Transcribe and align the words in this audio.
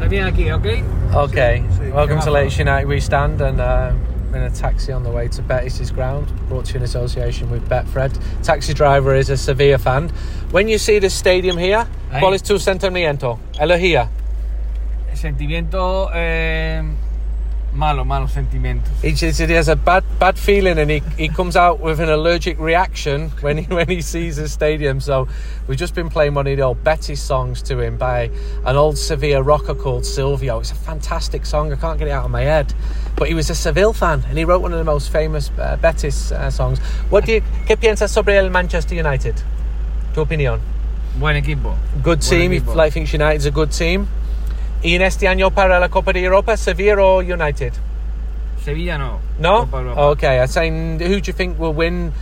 ¿Estás 0.00 0.10
bien 0.10 0.24
aquí, 0.24 0.50
ok? 0.50 0.66
Okay, 1.14 1.62
Sí, 1.76 1.92
welcome 1.92 2.16
to 2.20 2.24
careful. 2.24 2.32
Latest 2.32 2.58
United. 2.58 2.88
We 2.88 3.00
stand 3.00 3.42
and 3.42 3.60
uh, 3.60 3.92
in 4.34 4.40
a 4.42 4.48
taxi 4.48 4.92
on 4.92 5.02
the 5.02 5.10
way 5.10 5.28
to 5.28 5.42
Betis' 5.42 5.90
ground, 5.90 6.26
brought 6.48 6.64
to 6.68 6.72
you 6.72 6.76
in 6.78 6.84
association 6.84 7.50
with 7.50 7.68
Betfred. 7.68 8.18
Taxi 8.42 8.72
driver 8.72 9.14
is 9.14 9.28
a 9.28 9.36
Sevilla 9.36 9.76
fan. 9.76 10.08
When 10.52 10.68
you 10.68 10.78
see 10.78 11.00
the 11.00 11.10
stadium 11.10 11.58
here, 11.58 11.86
Ahí. 12.10 12.18
¿cuál 12.18 12.32
es 12.32 12.42
tu 12.42 12.58
sentimiento? 12.58 13.38
Elegía. 13.60 14.08
Sentimiento 15.12 16.08
eh, 16.14 16.82
malo, 17.72 18.04
malos 18.04 18.32
sentimientos. 18.32 18.90
He 19.02 19.10
he 19.12 19.52
has 19.54 19.68
a 19.68 19.76
bad 19.76 20.04
bad 20.18 20.38
feeling 20.38 20.78
and 20.78 20.90
he, 20.90 21.02
he 21.16 21.28
comes 21.28 21.56
out 21.56 21.80
with 21.80 22.00
an 22.00 22.08
allergic 22.08 22.58
reaction 22.58 23.30
when 23.40 23.58
he 23.58 23.64
when 23.74 23.88
he 23.88 24.00
sees 24.02 24.36
the 24.36 24.48
stadium. 24.48 25.00
So 25.00 25.28
we've 25.66 25.78
just 25.78 25.94
been 25.94 26.08
playing 26.08 26.34
one 26.34 26.46
of 26.46 26.56
the 26.56 26.62
old 26.62 26.82
Betis 26.84 27.22
songs 27.22 27.62
to 27.62 27.80
him 27.80 27.96
by 27.96 28.30
an 28.64 28.76
old 28.76 28.98
Sevilla 28.98 29.42
rocker 29.42 29.74
called 29.74 30.04
Silvio. 30.04 30.60
It's 30.60 30.72
a 30.72 30.74
fantastic 30.74 31.46
song. 31.46 31.72
I 31.72 31.76
can't 31.76 31.98
get 31.98 32.08
it 32.08 32.12
out 32.12 32.24
of 32.24 32.30
my 32.30 32.42
head. 32.42 32.74
But 33.16 33.28
he 33.28 33.34
was 33.34 33.50
a 33.50 33.54
Seville 33.54 33.92
fan 33.92 34.24
and 34.28 34.38
he 34.38 34.44
wrote 34.44 34.62
one 34.62 34.72
of 34.72 34.78
the 34.78 34.84
most 34.84 35.10
famous 35.10 35.50
uh, 35.58 35.76
Betis 35.76 36.32
uh, 36.32 36.50
songs. 36.50 36.78
What 37.10 37.26
do 37.26 37.32
you 37.32 37.42
¿Qué 37.66 37.76
piensas 37.76 38.10
sobre 38.10 38.36
el 38.36 38.50
Manchester 38.50 38.94
United? 38.98 39.42
Tu 40.14 40.20
opinión? 40.24 40.60
Buen 41.18 41.36
equipo. 41.36 41.76
Good 42.02 42.02
Buen 42.02 42.18
team. 42.20 42.52
equipo. 42.52 42.74
Like 42.74 42.92
thinks 42.92 43.12
United's 43.12 43.46
a 43.46 43.50
good 43.50 43.70
team. 43.72 44.08
Y 44.82 44.94
en 44.94 45.02
este 45.02 45.28
año 45.28 45.50
para 45.50 45.78
la 45.78 45.88
Copa 45.88 46.12
de 46.12 46.22
Europa, 46.24 46.56
Sevilla 46.56 46.98
or 46.98 47.22
United? 47.22 47.72
Sevilla 48.64 48.98
no. 48.98 49.20
No? 49.38 49.68
Okay, 50.12 50.38
I'm 50.40 50.46
saying 50.46 51.00
who 51.00 51.20
do 51.20 51.28
you 51.28 51.32
think 51.32 51.58
will 51.58 51.72
win 51.74 52.12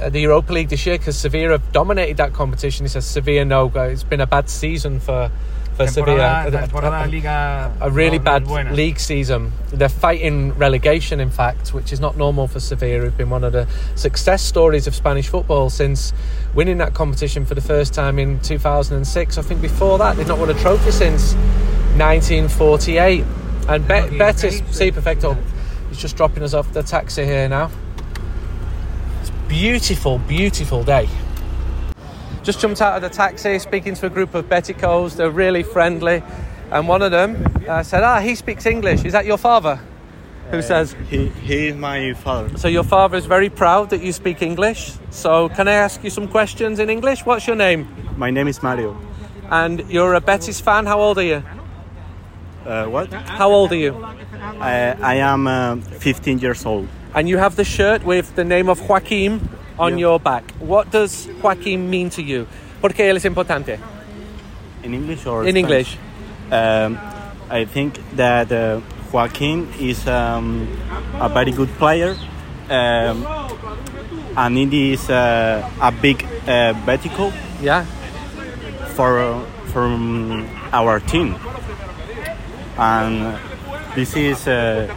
uh, 0.00 0.08
the 0.10 0.20
Europa 0.20 0.52
League 0.52 0.68
this 0.68 0.84
year? 0.86 0.98
Because 0.98 1.16
Sevilla 1.16 1.52
have 1.52 1.72
dominated 1.72 2.16
that 2.18 2.32
competition. 2.32 2.84
He 2.84 2.88
says 2.88 3.04
Sevilla 3.06 3.44
no. 3.44 3.70
It's 3.74 4.02
been 4.04 4.20
a 4.20 4.26
bad 4.26 4.48
season 4.48 4.98
for, 5.00 5.30
for 5.76 5.86
Temporada, 5.86 6.44
Sevilla. 6.44 6.60
temporada 6.62 7.04
a, 7.04 7.06
Liga. 7.08 7.72
a 7.80 7.90
really 7.90 8.18
no- 8.18 8.24
no 8.24 8.38
bad 8.38 8.44
buena. 8.44 8.72
league 8.72 8.98
season. 9.00 9.52
They're 9.72 9.88
fighting 9.88 10.52
relegation, 10.54 11.20
in 11.20 11.30
fact, 11.30 11.72
which 11.74 11.92
is 11.92 12.00
not 12.00 12.16
normal 12.16 12.46
for 12.48 12.60
Sevilla, 12.60 13.04
who've 13.04 13.16
been 13.16 13.30
one 13.30 13.42
of 13.44 13.52
the 13.52 13.66
success 13.96 14.42
stories 14.42 14.86
of 14.86 14.94
Spanish 14.94 15.28
football 15.28 15.70
since 15.70 16.12
winning 16.54 16.78
that 16.78 16.94
competition 16.94 17.44
for 17.44 17.54
the 17.54 17.60
first 17.60 17.92
time 17.94 18.18
in 18.20 18.38
2006. 18.40 19.38
I 19.38 19.42
think 19.42 19.60
before 19.60 19.98
that, 19.98 20.16
they've 20.16 20.26
not 20.28 20.38
won 20.38 20.50
a 20.50 20.54
trophy 20.54 20.90
since 20.92 21.34
1948. 21.96 23.24
And 23.68 23.88
Be- 23.88 23.94
Okay, 23.94 24.18
Betis, 24.18 24.60
okay. 24.60 24.90
perfecto. 24.90 25.36
He's 25.88 25.98
just 25.98 26.16
dropping 26.16 26.42
us 26.42 26.54
off 26.54 26.72
the 26.72 26.82
taxi 26.82 27.24
here 27.24 27.48
now. 27.48 27.70
It's 29.20 29.30
beautiful, 29.48 30.18
beautiful 30.18 30.82
day. 30.84 31.08
Just 32.42 32.60
jumped 32.60 32.82
out 32.82 32.96
of 32.96 33.02
the 33.02 33.08
taxi, 33.08 33.58
speaking 33.58 33.94
to 33.94 34.06
a 34.06 34.10
group 34.10 34.34
of 34.34 34.46
Beticos. 34.48 35.16
They're 35.16 35.30
really 35.30 35.62
friendly, 35.62 36.22
and 36.70 36.86
one 36.86 37.00
of 37.00 37.10
them 37.10 37.42
uh, 37.66 37.82
said, 37.82 38.02
"Ah, 38.02 38.20
he 38.20 38.34
speaks 38.34 38.66
English. 38.66 39.04
Is 39.04 39.12
that 39.12 39.24
your 39.24 39.38
father?" 39.38 39.80
Who 40.50 40.60
says? 40.60 40.94
He, 41.08 41.28
he 41.28 41.68
is 41.68 41.76
my 41.76 42.12
father. 42.12 42.58
So 42.58 42.68
your 42.68 42.82
father 42.82 43.16
is 43.16 43.24
very 43.24 43.48
proud 43.48 43.88
that 43.90 44.02
you 44.02 44.12
speak 44.12 44.42
English. 44.42 44.92
So 45.10 45.48
can 45.48 45.68
I 45.68 45.72
ask 45.72 46.04
you 46.04 46.10
some 46.10 46.28
questions 46.28 46.78
in 46.78 46.90
English? 46.90 47.24
What's 47.24 47.46
your 47.46 47.56
name? 47.56 47.88
My 48.18 48.30
name 48.30 48.46
is 48.46 48.62
Mario. 48.62 48.94
And 49.50 49.80
you're 49.90 50.12
a 50.12 50.20
Betis 50.20 50.60
fan. 50.60 50.84
How 50.84 51.00
old 51.00 51.16
are 51.18 51.22
you? 51.24 51.42
Uh, 52.66 52.86
what? 52.86 53.12
How 53.12 53.50
old 53.50 53.72
are 53.72 53.76
you? 53.76 53.94
I, 54.60 54.96
I 55.00 55.14
am 55.16 55.46
uh, 55.46 55.76
15 55.76 56.38
years 56.38 56.64
old. 56.64 56.88
And 57.14 57.28
you 57.28 57.38
have 57.38 57.56
the 57.56 57.64
shirt 57.64 58.04
with 58.04 58.34
the 58.34 58.44
name 58.44 58.68
of 58.68 58.88
Joaquin 58.88 59.40
on 59.78 59.92
Yeah. 59.92 59.98
your 60.06 60.20
back. 60.20 60.44
What 60.60 60.90
does 60.90 61.28
Joaquin 61.42 61.90
mean 61.90 62.10
to 62.10 62.22
you? 62.22 62.46
Porque 62.80 63.00
él 63.00 63.16
es 63.16 63.24
importante. 63.24 63.78
In 64.82 64.94
English 64.94 65.26
or 65.26 65.44
In 65.44 65.50
Spanish? 65.56 65.56
English. 65.56 65.98
Um, 66.50 66.98
I 67.50 67.64
think 67.66 67.98
that 68.16 68.50
uh, 68.52 68.80
Joaquin 69.12 69.68
is 69.80 70.06
um, 70.08 70.66
a 71.20 71.28
very 71.28 71.52
good 71.52 71.68
player. 71.78 72.16
Um, 72.70 73.26
and 74.36 74.58
it 74.58 74.72
is 74.72 75.08
uh, 75.10 75.68
a 75.80 75.92
big 75.92 76.24
uh, 76.48 76.72
vertical 76.86 77.32
Yeah. 77.62 77.84
for 78.94 79.42
from 79.72 80.46
our 80.72 80.98
team. 81.00 81.34
And 82.78 83.38
this 83.94 84.16
is 84.16 84.46
uh, 84.48 84.88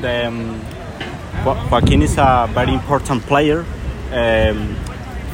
the 0.00 0.26
um, 0.26 0.60
Jo- 1.44 1.68
Joaquin 1.70 2.02
is 2.02 2.16
a 2.18 2.48
very 2.52 2.72
important 2.72 3.22
player 3.26 3.64
um, 4.12 4.74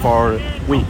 for 0.00 0.40
we. 0.68 0.80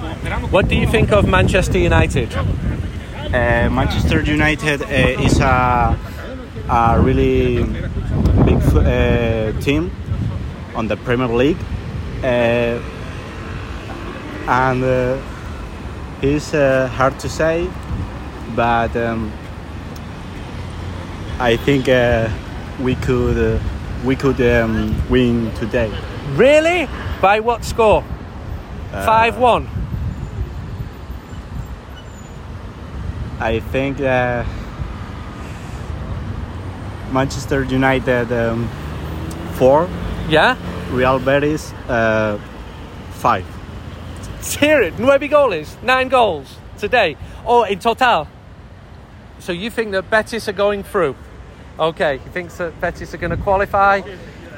What 0.51 0.69
do 0.69 0.77
you 0.77 0.87
think 0.87 1.13
of 1.13 1.29
Manchester 1.29 1.79
United? 1.79 2.35
Uh, 2.35 3.69
Manchester 3.71 4.23
United 4.23 4.83
uh, 4.83 4.87
is 5.23 5.39
a, 5.41 5.99
a 6.71 7.01
really 7.01 7.65
big 8.45 8.63
uh, 8.75 9.53
team 9.61 9.91
on 10.75 10.89
the 10.89 10.97
Premier 10.97 11.29
League, 11.29 11.59
uh, 12.23 12.81
and 14.49 14.83
uh, 14.85 15.19
it's 16.23 16.55
uh, 16.55 16.89
hard 16.89 17.19
to 17.21 17.29
say, 17.29 17.69
but 18.57 18.97
um, 18.97 19.31
I 21.41 21.57
think 21.57 21.89
uh, 21.89 22.29
we 22.81 22.97
could 22.97 23.39
uh, 23.39 23.61
we 24.05 24.17
could 24.17 24.41
um, 24.41 24.95
win 25.09 25.53
today. 25.55 25.91
Really? 26.35 26.89
By 27.21 27.41
what 27.41 27.65
score? 27.65 28.05
5 28.91 29.39
1. 29.39 29.69
I 33.41 33.61
think 33.61 34.01
uh, 34.01 34.45
Manchester 37.13 37.63
United 37.63 38.33
um, 38.33 38.69
four, 39.55 39.89
Yeah? 40.29 40.57
Real 40.91 41.19
Betis 41.21 41.73
uh, 41.89 42.39
five. 43.11 43.45
Hear 44.43 44.83
it. 44.83 44.99
Nueve 44.99 45.31
goles. 45.31 45.77
Nine 45.83 46.09
goals 46.09 46.57
today. 46.79 47.17
Oh, 47.47 47.63
in 47.63 47.79
total. 47.79 48.27
So 49.39 49.53
you 49.53 49.71
think 49.71 49.93
that 49.93 50.11
Betis 50.11 50.49
are 50.49 50.53
going 50.53 50.83
through? 50.83 51.15
Okay. 51.79 52.19
He 52.19 52.31
thinks 52.31 52.57
that 52.59 52.81
Betis 52.81 53.15
are 53.15 53.19
going 53.19 53.37
to 53.37 53.43
qualify 53.43 54.03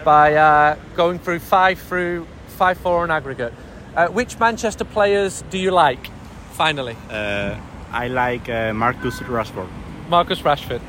by 0.04 0.34
uh, 0.34 0.76
going 0.96 1.18
through 1.18 1.40
five 1.40 1.78
through 1.78 2.26
five 2.48 2.78
four 2.78 3.02
on 3.02 3.10
aggregate. 3.10 3.52
Uh, 3.96 4.08
which 4.08 4.38
Manchester 4.38 4.84
players 4.84 5.42
do 5.50 5.58
you 5.58 5.70
like? 5.70 6.10
Finally, 6.52 6.96
Uh, 7.10 7.56
I 7.92 8.08
like 8.08 8.48
uh, 8.48 8.72
Marcus 8.72 9.18
Rashford. 9.20 9.68
Marcus 10.08 10.40
Rashford. 10.42 10.80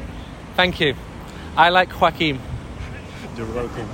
Thank 0.56 0.80
you. 0.80 0.96
I 1.58 1.70
like 1.70 2.00
Joaquin. 2.00 2.40
You're 3.38 3.48
welcome. 3.54 3.88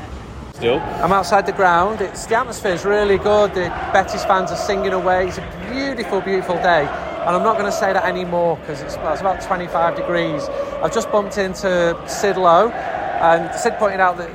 Still, 0.53 0.79
I'm 1.03 1.11
outside 1.11 1.45
the 1.45 1.51
ground. 1.51 2.01
It's 2.01 2.25
the 2.25 2.35
atmosphere 2.35 2.73
is 2.73 2.83
really 2.83 3.17
good. 3.17 3.53
The 3.53 3.69
Betis 3.93 4.25
fans 4.25 4.51
are 4.51 4.57
singing 4.57 4.93
away. 4.93 5.27
It's 5.27 5.37
a 5.37 5.67
beautiful, 5.71 6.19
beautiful 6.21 6.55
day. 6.55 6.87
And 7.27 7.35
I'm 7.35 7.43
not 7.43 7.57
going 7.57 7.69
to 7.69 7.77
say 7.77 7.91
that 7.91 8.05
anymore 8.05 8.55
because 8.55 8.81
it's, 8.81 8.95
it's 8.95 9.19
about 9.19 9.41
25 9.41 9.97
degrees. 9.97 10.47
I've 10.81 10.93
just 10.93 11.11
bumped 11.11 11.37
into 11.37 12.01
Sid 12.07 12.37
Lowe, 12.37 12.69
and 12.69 13.53
Sid 13.53 13.73
pointed 13.73 13.99
out 13.99 14.17
that 14.17 14.31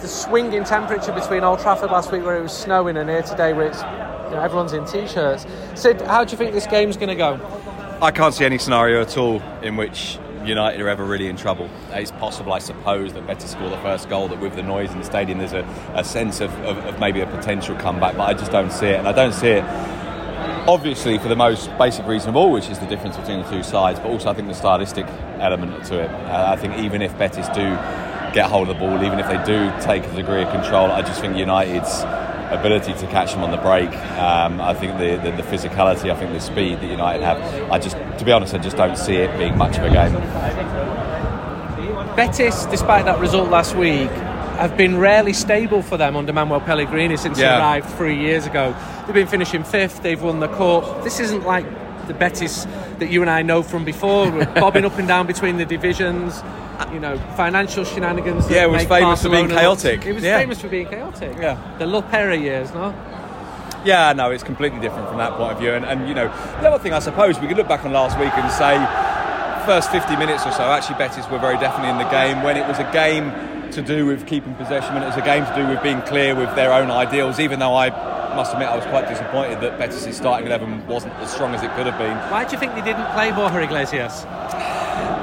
the 0.00 0.08
swing 0.08 0.54
in 0.54 0.64
temperature 0.64 1.12
between 1.12 1.44
Old 1.44 1.60
Trafford 1.60 1.90
last 1.90 2.12
week, 2.12 2.24
where 2.24 2.38
it 2.38 2.42
was 2.42 2.56
snowing, 2.56 2.96
and 2.96 3.10
here 3.10 3.20
today, 3.20 3.52
where 3.52 3.66
it's 3.66 3.82
you 3.82 4.36
know, 4.36 4.40
everyone's 4.42 4.72
in 4.72 4.86
t-shirts. 4.86 5.44
Sid, 5.74 6.00
how 6.00 6.24
do 6.24 6.32
you 6.32 6.38
think 6.38 6.54
this 6.54 6.66
game's 6.66 6.96
going 6.96 7.10
to 7.10 7.14
go? 7.14 7.38
I 8.00 8.10
can't 8.10 8.32
see 8.32 8.46
any 8.46 8.56
scenario 8.56 9.02
at 9.02 9.18
all 9.18 9.42
in 9.62 9.76
which 9.76 10.18
United 10.46 10.80
are 10.80 10.88
ever 10.88 11.04
really 11.04 11.28
in 11.28 11.36
trouble. 11.36 11.68
It's 11.90 12.10
possible, 12.10 12.54
I 12.54 12.58
suppose, 12.58 13.12
that 13.12 13.26
Betis 13.26 13.50
score 13.50 13.68
the 13.68 13.76
first 13.78 14.08
goal, 14.08 14.28
that 14.28 14.40
with 14.40 14.56
the 14.56 14.62
noise 14.62 14.92
in 14.92 14.98
the 14.98 15.04
stadium, 15.04 15.38
there's 15.38 15.52
a, 15.52 15.64
a 15.94 16.04
sense 16.04 16.40
of, 16.40 16.50
of, 16.60 16.78
of 16.86 16.98
maybe 16.98 17.20
a 17.20 17.26
potential 17.26 17.76
comeback, 17.76 18.16
but 18.16 18.24
I 18.24 18.32
just 18.32 18.50
don't 18.50 18.72
see 18.72 18.86
it. 18.86 18.98
And 18.98 19.06
I 19.06 19.12
don't 19.12 19.34
see 19.34 19.48
it, 19.48 19.64
obviously, 20.66 21.18
for 21.18 21.28
the 21.28 21.36
most 21.36 21.76
basic 21.78 22.06
reason 22.06 22.30
of 22.30 22.36
all, 22.36 22.50
which 22.50 22.68
is 22.68 22.78
the 22.78 22.86
difference 22.86 23.16
between 23.16 23.42
the 23.42 23.50
two 23.50 23.62
sides, 23.62 23.98
but 24.00 24.08
also 24.08 24.30
I 24.30 24.34
think 24.34 24.48
the 24.48 24.54
stylistic 24.54 25.06
element 25.38 25.84
to 25.86 26.00
it. 26.00 26.10
Uh, 26.10 26.46
I 26.48 26.56
think 26.56 26.78
even 26.78 27.02
if 27.02 27.16
Betis 27.18 27.48
do 27.48 27.62
get 28.32 28.46
hold 28.46 28.68
of 28.68 28.74
the 28.74 28.80
ball, 28.80 29.02
even 29.04 29.18
if 29.18 29.26
they 29.28 29.42
do 29.44 29.72
take 29.80 30.04
a 30.04 30.14
degree 30.14 30.42
of 30.42 30.50
control, 30.50 30.90
I 30.90 31.02
just 31.02 31.20
think 31.20 31.36
United's 31.36 32.02
ability 32.50 32.92
to 32.94 33.06
catch 33.08 33.32
them 33.32 33.42
on 33.42 33.50
the 33.50 33.56
break. 33.56 33.90
Um, 34.18 34.60
I 34.60 34.74
think 34.74 34.98
the, 34.98 35.16
the, 35.16 35.36
the 35.36 35.42
physicality, 35.42 36.10
I 36.10 36.16
think 36.16 36.32
the 36.32 36.40
speed 36.40 36.80
that 36.80 36.90
United 36.90 37.22
have. 37.22 37.70
I 37.70 37.78
just, 37.78 37.96
to 37.96 38.24
be 38.24 38.32
honest, 38.32 38.54
I 38.54 38.58
just 38.58 38.76
don't 38.76 38.96
see 38.96 39.16
it 39.16 39.36
being 39.38 39.56
much 39.56 39.78
of 39.78 39.84
a 39.84 39.90
game. 39.90 40.14
Betis, 42.16 42.66
despite 42.66 43.04
that 43.06 43.18
result 43.18 43.50
last 43.50 43.74
week, 43.74 44.10
have 44.56 44.76
been 44.76 44.98
rarely 44.98 45.32
stable 45.32 45.82
for 45.82 45.96
them 45.96 46.16
under 46.16 46.32
Manuel 46.32 46.60
Pellegrini 46.60 47.16
since 47.16 47.38
Yeah. 47.38 47.54
he 47.56 47.60
arrived 47.60 47.88
three 47.96 48.18
years 48.18 48.46
ago. 48.46 48.74
They've 49.06 49.14
been 49.14 49.26
finishing 49.26 49.64
fifth, 49.64 50.02
they've 50.02 50.20
won 50.22 50.40
the 50.40 50.48
cup. 50.48 51.02
This 51.04 51.20
isn't 51.20 51.44
like 51.44 51.66
the 52.06 52.14
Betis 52.14 52.66
that 52.98 53.08
you 53.10 53.20
and 53.22 53.30
I 53.30 53.42
know 53.42 53.62
from 53.62 53.84
before, 53.84 54.30
bobbing 54.54 54.84
up 54.84 54.98
and 54.98 55.08
down 55.08 55.26
between 55.26 55.56
the 55.56 55.64
divisions. 55.64 56.42
You 56.92 56.98
know, 57.00 57.16
financial 57.36 57.84
shenanigans. 57.84 58.50
Yeah, 58.50 58.64
it 58.64 58.70
was 58.70 58.84
famous 58.84 59.22
for 59.22 59.28
being 59.28 59.46
Barcelona 59.48 59.48
look- 59.70 59.78
chaotic. 59.80 60.06
It 60.06 60.12
was 60.12 60.24
Yeah. 60.24 60.38
famous 60.38 60.60
for 60.60 60.68
being 60.68 60.86
chaotic. 60.86 61.36
Yeah. 61.40 61.56
The 61.78 61.84
Lopera 61.86 62.40
years, 62.40 62.74
no? 62.74 62.92
Yeah, 63.84 64.12
no, 64.12 64.30
it's 64.30 64.42
completely 64.42 64.80
different 64.80 65.08
from 65.08 65.18
that 65.18 65.32
point 65.34 65.52
of 65.52 65.58
view. 65.58 65.72
And, 65.74 65.84
and 65.84 66.08
you 66.08 66.14
know, 66.14 66.28
the 66.60 66.68
other 66.68 66.78
thing 66.82 66.92
I 66.92 66.98
suppose 66.98 67.38
we 67.38 67.46
could 67.46 67.56
look 67.56 67.68
back 67.68 67.84
on 67.84 67.92
last 67.92 68.18
week 68.18 68.32
and 68.36 68.50
say, 68.50 68.74
first 69.66 69.90
50 69.90 70.16
minutes 70.16 70.44
or 70.46 70.52
so, 70.52 70.64
actually, 70.64 70.96
Betis 70.98 71.28
were 71.30 71.38
very 71.38 71.56
definitely 71.58 71.90
in 71.90 71.98
the 71.98 72.08
game. 72.10 72.42
When 72.42 72.56
it 72.56 72.66
was 72.66 72.78
a 72.78 72.90
game 72.92 73.30
to 73.74 73.82
do 73.82 74.06
with 74.06 74.26
keeping 74.26 74.54
possession, 74.54 74.94
when 74.94 75.02
it 75.02 75.06
was 75.06 75.16
a 75.16 75.22
game 75.22 75.44
to 75.44 75.54
do 75.54 75.66
with 75.66 75.82
being 75.82 76.00
clear 76.02 76.34
with 76.34 76.54
their 76.54 76.72
own 76.72 76.90
ideals, 76.90 77.40
even 77.40 77.58
though 77.58 77.74
I 77.74 77.90
must 78.34 78.52
admit 78.52 78.68
I 78.68 78.76
was 78.76 78.84
quite 78.86 79.08
disappointed 79.08 79.60
that 79.60 79.78
Betis' 79.78 80.16
starting 80.16 80.46
11 80.46 80.86
wasn't 80.86 81.14
as 81.14 81.32
strong 81.32 81.54
as 81.54 81.62
it 81.62 81.70
could 81.74 81.86
have 81.86 81.98
been. 81.98 82.16
Why 82.30 82.44
do 82.44 82.52
you 82.52 82.58
think 82.58 82.74
they 82.74 82.82
didn't 82.82 83.06
play 83.12 83.30
Borja 83.32 83.60
Iglesias? 83.60 84.24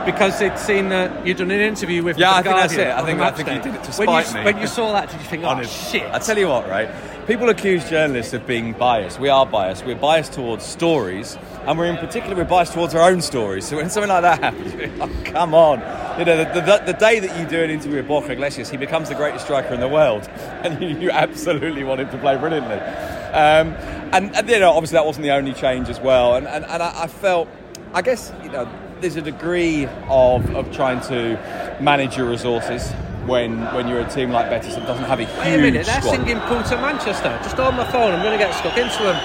Because 0.06 0.40
they'd 0.40 0.58
seen 0.58 0.90
that 0.90 1.26
you'd 1.28 1.38
done 1.38 1.52
an 1.52 1.60
interview 1.60 2.04
with 2.04 2.18
Yeah, 2.18 2.34
I 2.34 2.42
think 2.42 2.56
that's 2.56 2.74
it. 2.74 2.88
I 2.88 3.06
think- 3.06 3.20
I 3.20 3.32
think 3.32 3.50
he 3.50 3.60
did 3.60 3.76
it 3.76 3.84
to 3.84 3.92
when 4.04 4.10
you, 4.10 4.24
spite 4.24 4.34
me. 4.34 4.44
When 4.52 4.58
you 4.62 4.68
saw 4.68 4.94
that, 4.94 5.10
did 5.12 5.20
you 5.22 5.28
think, 5.28 5.44
oh 5.44 5.50
Honest. 5.50 5.92
shit? 5.92 6.04
I 6.12 6.18
tell 6.20 6.38
you 6.38 6.48
what, 6.48 6.68
right? 6.68 6.90
People 7.28 7.50
accuse 7.50 7.88
journalists 7.88 8.34
of 8.34 8.48
being 8.48 8.74
biased. 8.74 9.20
We 9.20 9.30
are 9.30 9.46
biased. 9.46 9.86
We're 9.86 9.96
biased 9.96 10.34
towards 10.34 10.66
stories, 10.66 11.38
and 11.68 11.78
we're 11.78 11.86
in 11.86 11.98
particular 11.98 12.36
we're 12.36 12.46
biased 12.46 12.74
towards 12.74 12.96
our 12.96 13.08
own 13.10 13.22
stories. 13.22 13.66
So 13.68 13.78
when 13.78 13.92
something 13.92 14.10
like 14.10 14.24
that 14.24 14.40
happens, 14.42 14.92
oh, 15.02 15.10
come 15.26 15.54
on. 15.54 15.80
You 16.20 16.26
know, 16.26 16.44
the, 16.44 16.62
the, 16.62 16.84
the 16.88 16.94
day 16.94 17.20
that 17.20 17.40
you 17.40 17.46
do 17.46 17.64
an 17.64 17.70
interview 17.70 17.98
with 17.98 18.08
Borja 18.08 18.32
Iglesias, 18.32 18.72
he 18.72 18.78
becomes 18.78 19.08
the 19.10 19.16
greatest 19.16 19.46
striker 19.46 19.72
in 19.74 19.80
the 19.80 19.88
world, 19.88 20.28
and 20.64 20.82
you, 20.82 20.90
you 20.98 21.12
absolutely 21.12 21.84
want 21.84 22.02
him 22.02 22.10
to 22.10 22.18
play 22.18 22.38
brilliantly. 22.38 22.78
Um, 22.78 23.74
and, 24.14 24.36
and 24.36 24.50
you 24.50 24.60
know, 24.60 24.72
obviously 24.72 24.96
that 24.96 25.06
wasn't 25.06 25.24
the 25.24 25.32
only 25.32 25.54
change 25.54 25.90
as 25.90 26.00
well. 26.00 26.36
And, 26.36 26.48
and, 26.48 26.66
and 26.66 26.82
I, 26.84 27.04
I 27.04 27.08
felt, 27.08 27.48
I 27.94 28.02
guess, 28.02 28.34
you 28.44 28.50
know, 28.50 28.68
there's 29.02 29.16
a 29.16 29.22
degree 29.22 29.86
of, 30.10 30.50
of 30.56 30.72
trying 30.72 31.02
to 31.02 31.38
manage 31.82 32.18
your 32.18 32.30
resources 32.30 32.92
when 33.26 33.60
when 33.76 33.88
you're 33.88 34.00
a 34.00 34.10
team 34.10 34.32
like 34.32 34.50
Betis 34.50 34.76
that 34.76 34.86
doesn't 34.88 35.06
have 35.06 35.20
a 35.20 35.26
huge 35.26 35.38
Wait 35.40 35.56
a 35.56 35.58
minute, 35.58 35.86
they're 35.86 36.02
squad. 36.02 36.16
singing 36.16 36.40
Punta 36.42 36.76
Manchester. 36.78 37.38
Just 37.44 37.60
on 37.60 37.76
my 37.76 37.90
phone, 37.92 38.14
I'm 38.14 38.24
going 38.24 38.38
to 38.38 38.44
get 38.44 38.54
stuck 38.56 38.78
into 38.78 39.04
them. 39.04 39.18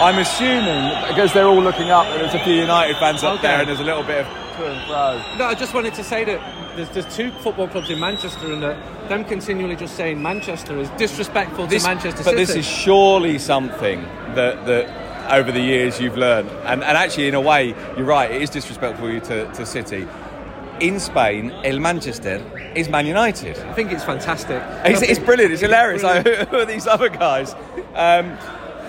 I'm 0.00 0.18
assuming 0.18 0.90
because 1.08 1.32
they're 1.32 1.46
all 1.46 1.60
looking 1.60 1.90
up, 1.90 2.06
that 2.06 2.18
there's 2.18 2.34
a 2.34 2.44
few 2.44 2.54
United 2.54 2.96
fans 2.98 3.22
up 3.24 3.38
Okay. 3.38 3.48
there, 3.48 3.60
and 3.60 3.68
there's 3.68 3.80
a 3.80 3.84
little 3.84 4.02
bit 4.04 4.24
of 4.24 4.26
to 4.56 4.66
and 4.66 4.86
fro. 4.86 5.22
No, 5.38 5.44
I 5.46 5.54
just 5.54 5.74
wanted 5.74 5.94
to 5.94 6.04
say 6.04 6.24
that 6.24 6.76
there's, 6.76 6.88
there's 6.90 7.16
two 7.16 7.30
football 7.42 7.66
clubs 7.68 7.90
in 7.90 7.98
Manchester, 8.00 8.52
and 8.52 8.62
that 8.62 9.08
them 9.08 9.24
continually 9.24 9.74
just 9.76 9.96
saying 9.96 10.20
Manchester 10.22 10.76
is 10.78 10.88
disrespectful 10.90 11.66
This- 11.66 11.82
to 11.82 11.88
Manchester 11.88 12.22
City. 12.22 12.36
but 12.36 12.46
City. 12.46 12.58
this 12.60 12.66
is 12.66 12.66
surely 12.66 13.38
something 13.38 14.02
that 14.34 14.66
that 14.66 14.86
over 15.30 15.52
the 15.52 15.60
years 15.60 16.00
you've 16.00 16.16
learned, 16.16 16.48
and, 16.64 16.82
and 16.82 16.96
actually 16.96 17.28
in 17.28 17.34
a 17.34 17.40
way 17.40 17.68
you're 17.96 18.04
right. 18.06 18.30
It 18.30 18.42
is 18.42 18.50
disrespectful 18.50 19.10
you 19.10 19.20
to, 19.20 19.50
to 19.52 19.66
City. 19.66 20.06
In 20.80 21.00
Spain, 21.00 21.50
El 21.64 21.80
Manchester 21.80 22.40
is 22.76 22.88
Man 22.88 23.04
United. 23.06 23.58
I 23.58 23.72
think 23.72 23.90
it's 23.90 24.04
fantastic. 24.04 24.62
It's, 24.84 25.02
it's 25.02 25.18
brilliant. 25.18 25.52
It's 25.52 25.60
hilarious. 25.62 26.02
brilliant. 26.02 26.26
Like, 26.38 26.48
who 26.50 26.56
are 26.58 26.64
these 26.66 26.86
other 26.86 27.08
guys? 27.08 27.52
Um, 27.94 28.38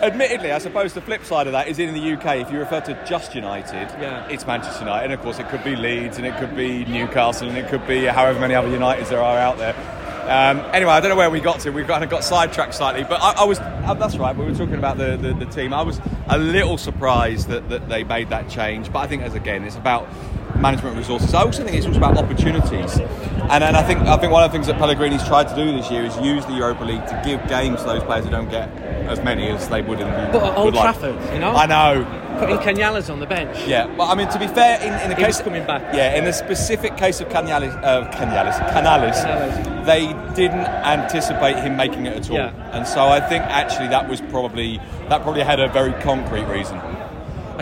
admittedly, 0.04 0.52
I 0.52 0.60
suppose 0.60 0.94
the 0.94 1.02
flip 1.02 1.26
side 1.26 1.48
of 1.48 1.54
that 1.54 1.68
is 1.68 1.80
in 1.80 1.94
the 1.96 2.14
UK. 2.14 2.38
If 2.38 2.52
you 2.52 2.60
refer 2.60 2.80
to 2.82 3.06
just 3.08 3.34
United, 3.34 3.90
Yeah. 4.00 4.28
it's 4.30 4.46
Manchester 4.46 4.82
United, 4.86 5.06
and 5.06 5.14
of 5.14 5.22
course 5.22 5.40
it 5.40 5.50
could 5.50 5.64
be 5.64 5.76
Leeds, 5.76 6.18
and 6.18 6.28
it 6.28 6.38
could 6.38 6.56
be 6.56 6.86
Newcastle, 6.86 7.50
and 7.50 7.58
it 7.58 7.68
could 7.70 7.86
be 7.88 8.06
however 8.06 8.40
many 8.40 8.54
other 8.54 8.70
Uniteds 8.70 9.10
there 9.10 9.24
are 9.24 9.40
out 9.40 9.58
there. 9.58 9.74
Um, 10.22 10.60
anyway, 10.74 10.92
I 10.92 11.00
don't 11.00 11.10
know 11.10 11.16
where 11.16 11.30
we 11.30 11.40
got 11.40 11.60
to. 11.62 11.72
We've 11.72 11.88
kind 11.88 12.04
of 12.04 12.10
got 12.10 12.24
sidetracked 12.24 12.76
slightly, 12.76 13.04
but 13.04 13.22
I, 13.22 13.42
I 13.42 13.44
was. 13.46 13.60
Uh, 13.60 13.94
that's 13.96 14.18
right. 14.18 14.36
We 14.36 14.46
were 14.46 14.54
talking 14.54 14.76
about 14.76 14.98
the, 14.98 15.18
the, 15.18 15.34
the 15.34 15.46
team. 15.46 15.74
I 15.74 15.82
was 15.82 16.00
a 16.28 16.38
little 16.38 16.78
surprised 16.78 17.48
that, 17.48 17.70
that 17.70 17.90
they 17.90 18.04
made 18.04 18.30
that 18.30 18.50
change, 18.50 18.92
but 18.92 19.00
I 19.00 19.08
think 19.08 19.24
as 19.24 19.34
again, 19.34 19.64
it's 19.64 19.76
about 19.76 20.08
management 20.56 20.98
resources. 20.98 21.34
I 21.34 21.44
also 21.44 21.64
think 21.64 21.76
it's 21.78 21.86
also 21.86 21.98
about 21.98 22.18
opportunities, 22.18 22.98
and 23.00 23.64
and 23.64 23.78
I 23.78 23.84
think 23.84 24.02
I 24.02 24.18
think 24.18 24.32
one 24.32 24.44
of 24.44 24.52
the 24.52 24.56
things 24.56 24.68
that 24.68 24.78
Pellegrini's 24.78 25.26
tried 25.28 25.48
to 25.50 25.56
do 25.56 25.72
this 25.72 25.90
year 25.92 26.04
is 26.04 26.16
use 26.18 26.46
the 26.46 26.54
Europa 26.54 26.84
League 26.84 27.06
to 27.08 27.22
give 27.26 27.46
games 27.48 27.80
to 27.82 27.86
those 27.88 28.04
players 28.04 28.26
who 28.26 28.32
don't 28.32 28.50
get 28.50 28.70
as 29.10 29.20
many 29.24 29.50
as 29.50 29.68
they 29.70 29.82
would 29.82 30.00
in 30.00 30.08
the. 30.08 30.30
But 30.34 30.44
at 30.44 30.58
Old 30.58 30.74
like. 30.74 30.84
Trafford, 30.84 31.34
you 31.34 31.40
know? 31.40 31.52
I 31.52 31.66
know. 31.66 32.26
Putting 32.40 32.60
Canales 32.60 33.10
on 33.10 33.20
the 33.20 33.26
bench. 33.26 33.58
Yeah, 33.68 33.86
well, 33.98 34.08
I 34.08 34.16
mean, 34.16 34.30
to 34.30 34.40
be 34.40 34.48
fair, 34.48 34.80
in, 34.80 34.94
in 35.02 35.10
the 35.10 35.16
He 35.16 35.24
case 35.24 35.42
coming 35.42 35.66
back. 35.66 35.94
yeah, 35.94 36.16
in 36.18 36.24
the 36.24 36.32
specific 36.32 36.96
case 36.96 37.20
of 37.20 37.28
Canales, 37.28 37.74
uh, 37.84 38.10
Canales, 38.14 38.56
Canales, 38.72 39.20
Canales. 39.20 39.86
they 39.86 40.06
didn't 40.36 40.66
anticipate 40.66 41.58
him 41.58 41.76
making 41.76 42.06
it 42.06 42.16
at 42.16 42.30
all, 42.30 42.38
Yeah. 42.38 42.54
and 42.72 42.88
so 42.88 43.08
I 43.10 43.20
think 43.20 43.44
actually 43.44 43.90
that 43.90 44.08
was 44.08 44.22
probably 44.22 44.80
that 45.10 45.22
probably 45.24 45.44
had 45.44 45.60
a 45.60 45.68
very 45.68 45.92
concrete 46.02 46.46
reason. 46.46 46.78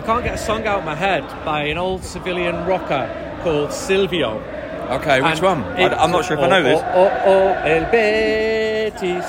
I 0.08 0.10
can't 0.12 0.24
get 0.24 0.34
a 0.36 0.38
song 0.38 0.66
out 0.66 0.78
of 0.78 0.84
my 0.86 0.94
head 0.94 1.22
by 1.44 1.64
an 1.64 1.76
old 1.76 2.00
Sevillian 2.00 2.66
rocker 2.66 3.10
called 3.42 3.70
Silvio. 3.70 4.38
Okay, 4.88 5.20
which 5.20 5.32
And 5.32 5.42
one? 5.42 5.62
I, 5.64 6.02
am 6.02 6.10
not 6.10 6.24
sure 6.24 6.38
if 6.38 6.42
I 6.42 6.48
know 6.48 6.62
this. 6.62 6.80
Oh, 6.82 6.86
oh, 6.86 7.22
oh, 7.26 7.48
El 7.62 7.84
Betis. 7.92 9.26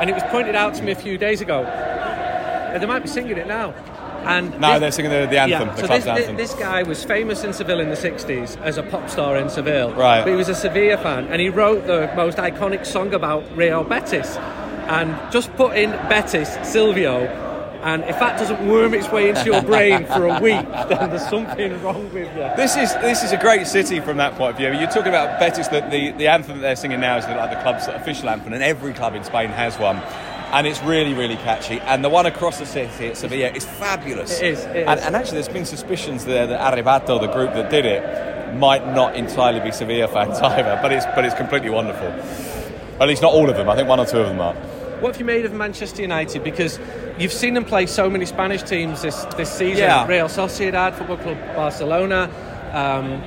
And 0.00 0.08
it 0.08 0.14
was 0.14 0.22
pointed 0.30 0.54
out 0.54 0.72
to 0.76 0.82
me 0.82 0.92
a 0.92 0.94
few 0.94 1.18
days 1.18 1.42
ago. 1.42 1.64
Uh, 1.64 2.78
They 2.78 2.86
might 2.86 3.00
be 3.00 3.08
singing 3.08 3.36
it 3.36 3.46
now. 3.46 3.72
And 4.24 4.58
No, 4.58 4.70
this- 4.70 4.80
they're 4.80 4.92
singing 4.92 5.10
the, 5.10 5.26
the 5.26 5.38
anthem, 5.38 5.68
Yeah, 5.68 5.74
the 5.74 5.80
so 5.82 5.86
club's 5.86 6.04
this, 6.06 6.18
anthem. 6.20 6.36
this 6.38 6.54
guy 6.54 6.82
was 6.82 7.04
famous 7.04 7.44
in 7.44 7.52
Seville 7.52 7.80
in 7.80 7.90
the 7.90 7.96
60s 7.96 8.58
as 8.62 8.78
a 8.78 8.82
pop 8.82 9.10
star 9.10 9.36
in 9.36 9.50
Seville. 9.50 9.92
Right. 9.92 10.22
But 10.22 10.30
he 10.30 10.36
was 10.36 10.48
a 10.48 10.54
Sevilla 10.54 10.96
fan 10.96 11.26
and 11.26 11.42
he 11.42 11.50
wrote 11.50 11.86
the 11.86 12.10
most 12.16 12.38
iconic 12.38 12.86
song 12.86 13.12
about 13.12 13.44
Real 13.54 13.84
Betis. 13.84 14.38
And 14.88 15.14
just 15.30 15.54
put 15.56 15.76
in 15.76 15.90
Betis, 16.08 16.56
Silvio, 16.62 17.28
and 17.82 18.04
if 18.04 18.18
that 18.20 18.38
doesn't 18.38 18.66
worm 18.68 18.94
its 18.94 19.10
way 19.10 19.28
into 19.28 19.44
your 19.44 19.60
brain 19.62 20.06
for 20.06 20.26
a 20.26 20.40
week, 20.40 20.64
then 20.88 21.10
there's 21.10 21.28
something 21.28 21.82
wrong 21.82 22.04
with 22.12 22.28
you. 22.36 22.50
This 22.56 22.76
is 22.76 22.94
this 22.96 23.24
is 23.24 23.32
a 23.32 23.36
great 23.36 23.66
city 23.66 23.98
from 23.98 24.18
that 24.18 24.34
point 24.34 24.52
of 24.52 24.56
view. 24.56 24.72
You're 24.72 24.88
talking 24.88 25.08
about 25.08 25.40
Betis. 25.40 25.68
The, 25.68 25.80
the, 25.80 26.12
the 26.12 26.28
anthem 26.28 26.56
that 26.56 26.62
they're 26.62 26.76
singing 26.76 27.00
now 27.00 27.16
is 27.16 27.26
the, 27.26 27.34
like 27.34 27.50
the 27.50 27.60
club's 27.60 27.88
official 27.88 28.28
anthem, 28.28 28.52
and 28.52 28.62
every 28.62 28.92
club 28.92 29.14
in 29.14 29.24
Spain 29.24 29.50
has 29.50 29.78
one. 29.78 29.96
And 30.52 30.66
it's 30.66 30.82
really, 30.82 31.14
really 31.14 31.36
catchy. 31.36 31.80
And 31.80 32.04
the 32.04 32.10
one 32.10 32.26
across 32.26 32.58
the 32.58 32.66
city 32.66 33.06
at 33.06 33.16
Sevilla 33.16 33.50
is 33.52 33.64
fabulous. 33.64 34.38
It 34.38 34.52
is, 34.52 34.64
it 34.66 34.86
and, 34.86 35.00
is. 35.00 35.06
and 35.06 35.16
actually, 35.16 35.36
there's 35.36 35.48
been 35.48 35.64
suspicions 35.64 36.26
there 36.26 36.46
that 36.46 36.60
Arrebato, 36.60 37.18
the 37.18 37.32
group 37.32 37.54
that 37.54 37.70
did 37.70 37.86
it, 37.86 38.54
might 38.54 38.86
not 38.86 39.16
entirely 39.16 39.60
be 39.60 39.72
Sevilla 39.72 40.08
fans 40.08 40.38
either. 40.42 40.78
But 40.82 40.92
it's 40.92 41.06
but 41.16 41.24
it's 41.24 41.34
completely 41.34 41.70
wonderful. 41.70 42.08
At 43.00 43.08
least 43.08 43.22
not 43.22 43.32
all 43.32 43.50
of 43.50 43.56
them. 43.56 43.68
I 43.68 43.74
think 43.74 43.88
one 43.88 43.98
or 43.98 44.06
two 44.06 44.18
of 44.18 44.28
them 44.28 44.40
are. 44.40 44.54
What 45.02 45.14
have 45.14 45.18
you 45.20 45.24
made 45.26 45.44
of 45.44 45.52
Manchester 45.52 46.00
United? 46.00 46.44
Because 46.44 46.78
you've 47.18 47.32
seen 47.32 47.54
them 47.54 47.64
play 47.64 47.86
so 47.86 48.08
many 48.08 48.24
Spanish 48.24 48.62
teams 48.62 49.02
this, 49.02 49.24
this 49.36 49.50
season. 49.52 49.78
Yeah. 49.78 50.06
Real 50.06 50.26
Sociedad, 50.28 50.94
Football 50.94 51.16
Club 51.16 51.38
Barcelona. 51.56 52.30
Um, 52.72 53.20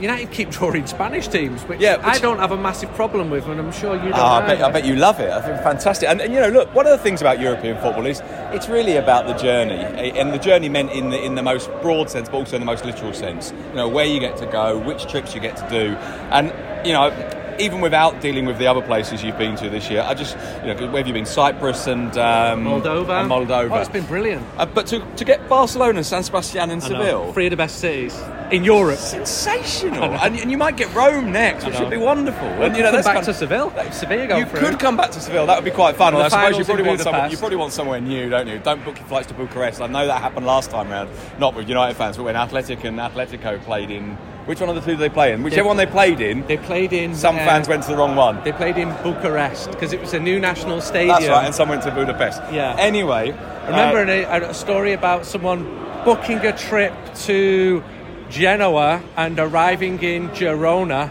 United 0.00 0.30
keep 0.32 0.48
drawing 0.50 0.86
Spanish 0.86 1.28
teams, 1.28 1.62
which, 1.64 1.78
Yeah, 1.78 1.96
which- 1.98 2.06
I 2.06 2.18
don't 2.18 2.38
have 2.38 2.52
a 2.52 2.56
massive 2.56 2.92
problem 2.94 3.28
with, 3.30 3.46
and 3.46 3.60
I'm 3.60 3.70
sure 3.70 3.94
you 3.96 4.10
don't. 4.10 4.18
Oh, 4.18 4.24
I, 4.24 4.46
bet. 4.46 4.62
I 4.62 4.70
bet 4.70 4.84
you 4.86 4.96
love 4.96 5.20
it. 5.20 5.30
I 5.30 5.42
think 5.42 5.62
fantastic. 5.62 6.08
And, 6.08 6.22
and 6.22 6.32
you 6.32 6.40
know, 6.40 6.48
look, 6.48 6.74
one 6.74 6.86
of 6.86 6.90
the 6.92 6.98
things 6.98 7.20
about 7.20 7.38
European 7.38 7.76
football 7.82 8.06
is 8.06 8.22
it's 8.52 8.68
really 8.68 8.96
about 8.96 9.26
the 9.26 9.34
journey, 9.34 9.74
and 10.18 10.32
the 10.32 10.38
journey 10.38 10.68
meant 10.70 10.90
in 10.90 11.10
the 11.10 11.22
in 11.22 11.34
the 11.36 11.42
most 11.42 11.70
broad 11.82 12.08
sense, 12.10 12.28
but 12.30 12.38
also 12.38 12.56
in 12.56 12.60
the 12.60 12.66
most 12.66 12.84
literal 12.84 13.12
sense. 13.12 13.52
You 13.70 13.74
know, 13.76 13.88
where 13.88 14.06
you 14.06 14.20
get 14.20 14.36
to 14.38 14.46
go, 14.46 14.78
which 14.78 15.06
trips 15.06 15.34
you 15.34 15.40
get 15.40 15.56
to 15.58 15.68
do, 15.68 15.94
and 16.32 16.52
you 16.86 16.92
know. 16.94 17.10
Even 17.58 17.80
without 17.80 18.20
dealing 18.20 18.46
with 18.46 18.58
the 18.58 18.66
other 18.66 18.82
places 18.82 19.22
you've 19.22 19.38
been 19.38 19.56
to 19.56 19.70
this 19.70 19.90
year, 19.90 20.02
I 20.06 20.14
just, 20.14 20.36
you 20.64 20.74
know, 20.74 20.86
where 20.90 20.98
have 20.98 21.06
you 21.06 21.12
been? 21.12 21.26
Cyprus 21.26 21.86
and 21.86 22.16
um, 22.18 22.64
Moldova. 22.64 23.20
And 23.22 23.30
Moldova. 23.30 23.70
Oh, 23.70 23.80
it's 23.80 23.88
been 23.88 24.06
brilliant. 24.06 24.44
Uh, 24.56 24.66
but 24.66 24.86
to, 24.88 25.00
to 25.16 25.24
get 25.24 25.48
Barcelona, 25.48 26.02
San 26.04 26.22
Sebastian, 26.22 26.70
and 26.70 26.82
I 26.82 26.88
know. 26.88 26.98
Seville, 26.98 27.32
Three 27.32 27.46
of 27.46 27.50
the 27.50 27.56
best 27.56 27.78
cities 27.80 28.18
in 28.50 28.64
Europe. 28.64 28.98
sensational. 28.98 30.14
And, 30.24 30.38
and 30.38 30.50
you 30.50 30.56
might 30.56 30.76
get 30.76 30.92
Rome 30.94 31.32
next, 31.32 31.66
which 31.66 31.78
would 31.78 31.90
be 31.90 31.96
wonderful. 31.96 32.46
And 32.46 32.76
you 32.76 32.82
know, 32.82 32.92
come 32.92 33.02
back 33.02 33.14
kind 33.14 33.24
to 33.24 33.30
of- 33.30 33.36
Seville. 33.36 33.70
Go 33.70 34.36
you 34.38 34.46
through. 34.46 34.60
could 34.60 34.78
come 34.78 34.96
back 34.96 35.10
to 35.10 35.20
Seville. 35.20 35.46
That 35.46 35.56
would 35.56 35.64
be 35.64 35.70
quite 35.70 35.96
fun. 35.96 36.14
I 36.14 36.28
suppose 36.28 36.56
you 36.58 36.64
probably 36.64 36.84
want 36.84 37.00
somewhere. 37.00 37.28
You 37.28 37.36
probably 37.36 37.56
want 37.56 37.72
somewhere 37.72 38.00
new, 38.00 38.30
don't 38.30 38.46
you? 38.46 38.58
Don't 38.58 38.84
book 38.84 38.98
your 38.98 39.06
flights 39.06 39.26
to 39.28 39.34
Bucharest. 39.34 39.80
I 39.80 39.86
know 39.86 40.06
that 40.06 40.20
happened 40.22 40.46
last 40.46 40.70
time 40.70 40.88
round. 40.88 41.10
Not 41.38 41.54
with 41.54 41.68
United 41.68 41.94
fans, 41.94 42.16
but 42.16 42.22
when 42.24 42.36
Athletic 42.36 42.84
and 42.84 42.98
Atletico 42.98 43.60
played 43.62 43.90
in. 43.90 44.16
Which 44.46 44.60
one 44.60 44.68
of 44.68 44.74
the 44.74 44.82
two 44.82 44.92
did 44.92 44.98
they 44.98 45.08
play 45.08 45.32
in? 45.32 45.42
Whichever 45.42 45.66
one 45.66 45.78
they 45.78 45.86
played 45.86 46.20
in. 46.20 46.46
They 46.46 46.58
played 46.58 46.92
in. 46.92 47.14
Some 47.14 47.36
uh, 47.36 47.38
fans 47.38 47.66
went 47.66 47.82
to 47.84 47.90
the 47.90 47.96
wrong 47.96 48.14
one. 48.14 48.44
They 48.44 48.52
played 48.52 48.76
in 48.76 48.90
Bucharest 49.02 49.70
because 49.70 49.92
it 49.94 50.00
was 50.00 50.12
a 50.12 50.20
new 50.20 50.38
national 50.38 50.82
stadium. 50.82 51.16
That's 51.16 51.28
right, 51.28 51.46
and 51.46 51.54
some 51.54 51.70
went 51.70 51.82
to 51.84 51.90
Budapest. 51.90 52.42
Yeah. 52.52 52.76
Anyway, 52.78 53.32
I 53.32 53.66
remember 53.68 54.00
uh, 54.12 54.46
a, 54.46 54.50
a 54.50 54.54
story 54.54 54.92
about 54.92 55.24
someone 55.24 55.64
booking 56.04 56.38
a 56.44 56.56
trip 56.56 56.92
to 57.24 57.82
Genoa 58.28 59.02
and 59.16 59.38
arriving 59.38 60.02
in 60.02 60.28
Girona 60.30 61.10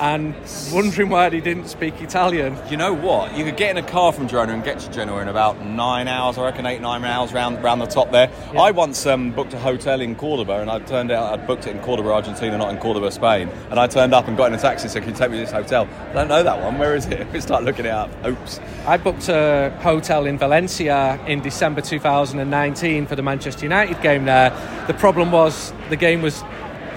and 0.00 0.34
wondering 0.72 1.08
why 1.08 1.30
he 1.30 1.40
didn't 1.40 1.68
speak 1.68 2.00
Italian. 2.00 2.56
you 2.70 2.76
know 2.76 2.92
what? 2.92 3.36
You 3.36 3.44
could 3.44 3.56
get 3.56 3.76
in 3.76 3.84
a 3.84 3.86
car 3.86 4.12
from 4.12 4.28
Girona 4.28 4.50
and 4.50 4.62
get 4.62 4.78
to 4.80 4.90
Genoa 4.90 5.20
in 5.22 5.28
about 5.28 5.64
nine 5.64 6.08
hours, 6.08 6.38
I 6.38 6.44
reckon, 6.44 6.66
eight, 6.66 6.80
nine 6.80 7.04
hours 7.04 7.32
round, 7.32 7.62
round 7.62 7.80
the 7.80 7.86
top 7.86 8.12
there. 8.12 8.30
Yeah. 8.52 8.60
I 8.60 8.70
once 8.70 9.06
um, 9.06 9.32
booked 9.32 9.54
a 9.54 9.58
hotel 9.58 10.00
in 10.00 10.14
Cordoba 10.14 10.60
and 10.60 10.70
I 10.70 10.78
turned 10.80 11.10
out 11.10 11.32
I'd 11.32 11.46
booked 11.46 11.66
it 11.66 11.74
in 11.74 11.82
Cordoba, 11.82 12.10
Argentina, 12.10 12.56
not 12.58 12.72
in 12.72 12.78
Cordoba, 12.78 13.10
Spain. 13.10 13.48
And 13.70 13.80
I 13.80 13.86
turned 13.86 14.14
up 14.14 14.28
and 14.28 14.36
got 14.36 14.46
in 14.46 14.58
a 14.58 14.60
taxi 14.60 14.84
and 14.84 14.92
said, 14.92 15.02
Can 15.02 15.12
you 15.12 15.18
take 15.18 15.30
me 15.30 15.38
to 15.38 15.44
this 15.44 15.52
hotel? 15.52 15.88
I 16.10 16.12
don't 16.12 16.28
know 16.28 16.42
that 16.42 16.62
one. 16.62 16.78
Where 16.78 16.94
is 16.94 17.06
it? 17.06 17.26
We 17.38 17.42
start 17.42 17.62
looking 17.62 17.84
it 17.84 17.92
up. 17.92 18.10
Oops. 18.26 18.58
I 18.86 18.96
booked 18.96 19.28
a 19.28 19.70
hotel 19.80 20.26
in 20.26 20.38
Valencia 20.38 21.20
in 21.26 21.40
December 21.40 21.80
2019 21.80 23.06
for 23.06 23.14
the 23.14 23.22
Manchester 23.22 23.64
United 23.64 24.00
game 24.02 24.24
there. 24.24 24.50
The 24.86 24.94
problem 24.94 25.30
was 25.30 25.72
the 25.88 25.96
game 25.96 26.22
was 26.22 26.42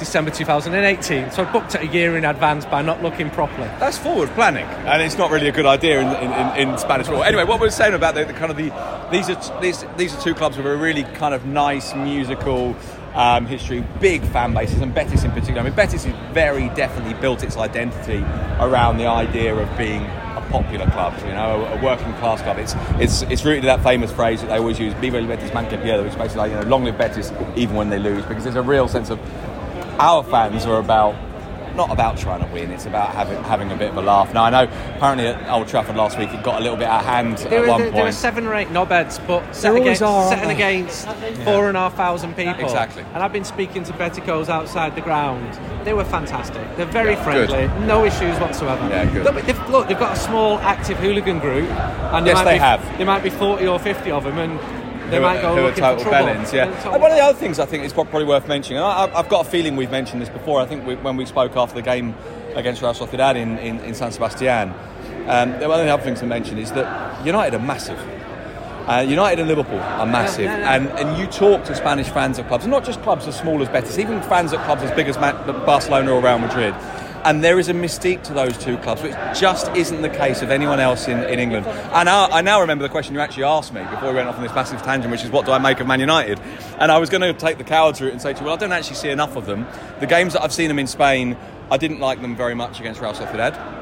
December 0.01 0.31
2018, 0.31 1.29
so 1.29 1.43
I 1.45 1.51
booked 1.51 1.75
it 1.75 1.81
a 1.81 1.85
year 1.85 2.17
in 2.17 2.25
advance 2.25 2.65
by 2.65 2.81
not 2.81 3.03
looking 3.03 3.29
properly. 3.29 3.67
That's 3.79 3.99
forward 3.99 4.29
planning, 4.29 4.65
and 4.65 4.99
it's 4.99 5.15
not 5.15 5.29
really 5.29 5.47
a 5.47 5.51
good 5.51 5.67
idea 5.67 6.01
in, 6.01 6.07
in, 6.07 6.33
in, 6.33 6.69
in 6.71 6.77
Spanish 6.79 7.05
football. 7.05 7.23
Anyway, 7.23 7.43
what 7.43 7.59
we 7.59 7.67
were 7.67 7.71
saying 7.71 7.93
about 7.93 8.15
the, 8.15 8.25
the 8.25 8.33
kind 8.33 8.49
of 8.49 8.57
the 8.57 8.71
these 9.11 9.29
are 9.29 9.61
these 9.61 9.85
these 9.97 10.15
are 10.15 10.19
two 10.19 10.33
clubs 10.33 10.57
with 10.57 10.65
a 10.65 10.75
really 10.75 11.03
kind 11.03 11.35
of 11.35 11.45
nice 11.45 11.93
musical 11.93 12.75
um, 13.13 13.45
history, 13.45 13.85
big 13.99 14.23
fan 14.23 14.55
bases, 14.55 14.81
and 14.81 14.91
Betis 14.91 15.23
in 15.23 15.29
particular. 15.33 15.61
I 15.61 15.65
mean, 15.65 15.75
Betis 15.75 16.05
has 16.05 16.33
very 16.33 16.69
definitely 16.69 17.13
built 17.21 17.43
its 17.43 17.57
identity 17.57 18.23
around 18.59 18.97
the 18.97 19.05
idea 19.05 19.53
of 19.53 19.77
being 19.77 20.01
a 20.01 20.43
popular 20.49 20.89
club, 20.89 21.13
you 21.19 21.33
know, 21.33 21.63
a 21.65 21.83
working 21.83 22.11
class 22.13 22.41
club. 22.41 22.57
It's 22.57 22.73
it's 22.99 23.21
it's 23.31 23.45
rooted 23.45 23.65
in 23.65 23.67
that 23.67 23.83
famous 23.83 24.11
phrase 24.11 24.41
that 24.41 24.47
they 24.47 24.57
always 24.57 24.79
use, 24.79 24.95
"Viva 24.95 25.19
el 25.19 25.27
Betis, 25.27 25.53
man 25.53 25.69
que 25.69 25.77
which 25.77 26.11
is 26.11 26.15
basically 26.15 26.39
like, 26.39 26.51
you 26.51 26.57
know, 26.57 26.63
long 26.63 26.85
live 26.85 26.97
Betis, 26.97 27.31
even 27.55 27.75
when 27.75 27.91
they 27.91 27.99
lose, 27.99 28.25
because 28.25 28.45
there's 28.45 28.55
a 28.55 28.63
real 28.63 28.87
sense 28.87 29.11
of 29.11 29.19
our 29.99 30.23
fans 30.23 30.65
are 30.65 30.79
about 30.79 31.15
not 31.75 31.89
about 31.89 32.17
trying 32.17 32.45
to 32.45 32.53
win. 32.53 32.69
It's 32.69 32.85
about 32.85 33.15
having 33.15 33.41
having 33.45 33.71
a 33.71 33.77
bit 33.77 33.91
of 33.91 33.95
a 33.95 34.01
laugh. 34.01 34.33
Now 34.33 34.43
I 34.43 34.49
know 34.49 34.63
apparently 34.97 35.27
at 35.27 35.49
Old 35.49 35.69
Trafford 35.69 35.95
last 35.95 36.19
week 36.19 36.29
it 36.33 36.43
got 36.43 36.59
a 36.59 36.61
little 36.61 36.77
bit 36.77 36.87
out 36.87 36.99
of 36.99 37.05
hand 37.05 37.37
There 37.37 37.59
at 37.59 37.61
were, 37.61 37.67
one 37.69 37.79
there, 37.79 37.87
point. 37.87 37.95
there 37.95 38.03
were 38.03 38.11
seven 38.11 38.45
or 38.45 38.53
eight 38.55 38.67
knobheads, 38.67 39.25
but 39.25 39.55
set 39.55 39.69
always 39.69 39.83
against, 39.83 40.01
are, 40.01 40.23
aren't 40.25 40.37
setting 40.37 40.51
against 40.53 41.07
four 41.45 41.69
and 41.69 41.77
a 41.77 41.79
half 41.79 41.95
thousand 41.95 42.35
people. 42.35 42.61
Exactly. 42.61 43.03
And 43.13 43.23
I've 43.23 43.31
been 43.31 43.45
speaking 43.45 43.85
to 43.85 43.93
Beticos 43.93 44.49
outside 44.49 44.95
the 44.95 45.01
ground. 45.01 45.57
They 45.85 45.93
were 45.93 46.03
fantastic. 46.03 46.61
They're 46.75 46.85
very 46.87 47.13
Yeah, 47.13 47.23
friendly. 47.23 47.87
No 47.87 48.03
issues 48.03 48.37
whatsoever. 48.39 48.85
Yeah, 48.89 49.05
good. 49.05 49.23
Look, 49.33 49.45
they've, 49.45 49.69
look, 49.69 49.87
they've 49.87 49.97
got 49.97 50.17
a 50.17 50.19
small 50.19 50.57
active 50.59 50.97
hooligan 50.97 51.39
group, 51.39 51.69
and 51.69 52.27
there 52.27 52.35
Yes, 52.35 52.43
might 52.43 52.51
they 52.51 52.55
be, 52.55 52.59
have. 52.59 52.97
There 52.97 53.07
might 53.07 53.23
be 53.23 53.29
forty 53.29 53.65
or 53.65 53.79
fifty 53.79 54.11
of 54.11 54.25
them, 54.25 54.37
and 54.37 54.59
they 55.11 55.17
who 55.17 55.21
might 55.23 55.37
are, 55.37 55.41
go 55.41 55.55
who 55.55 55.67
are 55.67 55.71
total 55.75 56.11
bellends, 56.11 56.51
yeah. 56.53 56.65
They're 56.65 56.75
total- 56.77 56.93
And 56.93 57.01
one 57.01 57.11
of 57.11 57.17
the 57.17 57.23
other 57.23 57.37
things 57.37 57.59
I 57.59 57.65
think 57.65 57.83
is 57.83 57.93
probably 57.93 58.23
worth 58.25 58.47
mentioning, 58.47 58.77
and 58.77 58.85
I, 58.85 59.11
I've 59.17 59.29
got 59.29 59.45
a 59.45 59.49
feeling 59.49 59.75
we've 59.75 59.91
mentioned 59.91 60.21
this 60.21 60.29
before. 60.29 60.59
I 60.61 60.65
think 60.65 60.85
we, 60.85 60.95
when 60.95 61.17
we 61.17 61.25
spoke 61.25 61.55
after 61.55 61.75
the 61.75 61.81
game 61.81 62.15
against 62.55 62.81
Real 62.81 62.93
Sociedad 62.93 63.35
in, 63.35 63.57
in, 63.59 63.79
in 63.81 63.93
San 63.93 64.11
Sebastian, 64.11 64.73
um, 65.27 65.51
one 65.53 65.79
of 65.79 65.85
the 65.85 65.93
other 65.93 66.03
things 66.03 66.19
to 66.19 66.25
mention 66.25 66.57
is 66.57 66.71
that 66.71 67.25
United 67.25 67.55
are 67.55 67.63
massive. 67.63 67.99
Uh, 68.87 69.05
United 69.07 69.39
and 69.39 69.47
Liverpool 69.47 69.79
are 69.79 70.07
massive, 70.07 70.47
and 70.47 70.89
and 70.89 71.17
you 71.19 71.27
talk 71.27 71.63
to 71.65 71.75
Spanish 71.75 72.07
fans 72.09 72.39
of 72.39 72.47
clubs, 72.47 72.63
and 72.63 72.71
not 72.71 72.83
just 72.83 72.99
clubs 73.03 73.27
as 73.27 73.37
small 73.37 73.61
as 73.61 73.69
Betis, 73.69 73.99
even 73.99 74.21
fans 74.23 74.53
at 74.53 74.65
clubs 74.65 74.81
as 74.81 74.91
big 74.91 75.07
as 75.07 75.17
Barcelona 75.17 76.11
or 76.11 76.19
Real 76.19 76.39
Madrid. 76.39 76.73
And 77.23 77.43
there 77.43 77.59
is 77.59 77.69
a 77.69 77.73
mystique 77.73 78.23
to 78.23 78.33
those 78.33 78.57
two 78.57 78.77
clubs, 78.77 79.03
which 79.03 79.13
just 79.37 79.67
isn't 79.75 80.01
the 80.01 80.09
case 80.09 80.41
of 80.41 80.49
anyone 80.49 80.79
else 80.79 81.07
in, 81.07 81.23
in 81.25 81.39
England. 81.39 81.67
And 81.67 82.09
I, 82.09 82.27
I 82.27 82.41
now 82.41 82.61
remember 82.61 82.83
the 82.83 82.89
question 82.89 83.13
you 83.13 83.21
actually 83.21 83.43
asked 83.43 83.73
me 83.73 83.81
before 83.83 84.09
we 84.09 84.15
went 84.15 84.27
off 84.27 84.37
on 84.37 84.43
this 84.43 84.53
massive 84.53 84.81
tangent, 84.81 85.11
which 85.11 85.23
is 85.23 85.29
what 85.29 85.45
do 85.45 85.51
I 85.51 85.59
make 85.59 85.79
of 85.79 85.87
Man 85.87 85.99
United? 85.99 86.39
And 86.79 86.91
I 86.91 86.97
was 86.97 87.09
going 87.09 87.21
to 87.21 87.33
take 87.33 87.57
the 87.57 87.63
coward's 87.63 88.01
route 88.01 88.11
and 88.11 88.21
say 88.21 88.33
to 88.33 88.39
you, 88.39 88.45
well, 88.45 88.55
I 88.55 88.57
don't 88.57 88.71
actually 88.71 88.95
see 88.95 89.09
enough 89.09 89.35
of 89.35 89.45
them. 89.45 89.67
The 89.99 90.07
games 90.07 90.33
that 90.33 90.43
I've 90.43 90.53
seen 90.53 90.67
them 90.67 90.79
in 90.79 90.87
Spain, 90.87 91.37
I 91.69 91.77
didn't 91.77 91.99
like 91.99 92.21
them 92.21 92.35
very 92.35 92.55
much 92.55 92.79
against 92.79 93.01
Real 93.01 93.13
Sociedad. 93.13 93.80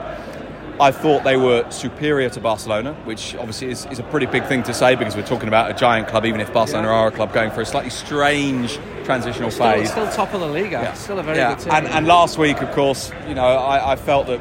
I 0.79 0.91
thought 0.91 1.24
they 1.25 1.36
were 1.36 1.69
superior 1.71 2.29
to 2.29 2.39
Barcelona, 2.39 2.93
which 3.03 3.36
obviously 3.36 3.69
is, 3.69 3.86
is 3.88 4.00
a 4.00 4.03
pretty 4.03 4.27
big 4.27 4.45
thing 4.45 4.63
to 4.63 4.74
say 4.74 4.95
because 4.95 5.15
we're 5.15 5.25
talking 5.25 5.50
about 5.50 5.69
a 5.69 5.74
giant 5.74 6.07
club, 6.07 6.25
even 6.25 6.39
if 6.39 6.53
Barcelona 6.53 6.88
are 6.88 7.07
a 7.09 7.12
club 7.12 7.33
going 7.33 7.51
for 7.51 7.59
a 7.62 7.65
slightly 7.65 7.89
strange 7.89 8.79
transitional 9.03 9.51
still, 9.51 9.71
phase. 9.71 9.91
still 9.91 10.09
top 10.12 10.33
of 10.33 10.39
the 10.39 10.48
league. 10.48 10.77
Still 10.95 11.19
a 11.19 11.24
very 11.24 11.38
Yeah. 11.38 11.55
good 11.55 11.63
team. 11.63 11.74
And, 11.74 11.88
and 11.88 12.07
last 12.07 12.38
week, 12.38 12.62
of 12.62 12.71
course, 12.71 13.12
you 13.27 13.36
know, 13.36 13.45
I, 13.45 13.91
I 13.93 13.95
felt 13.98 14.27
that 14.27 14.39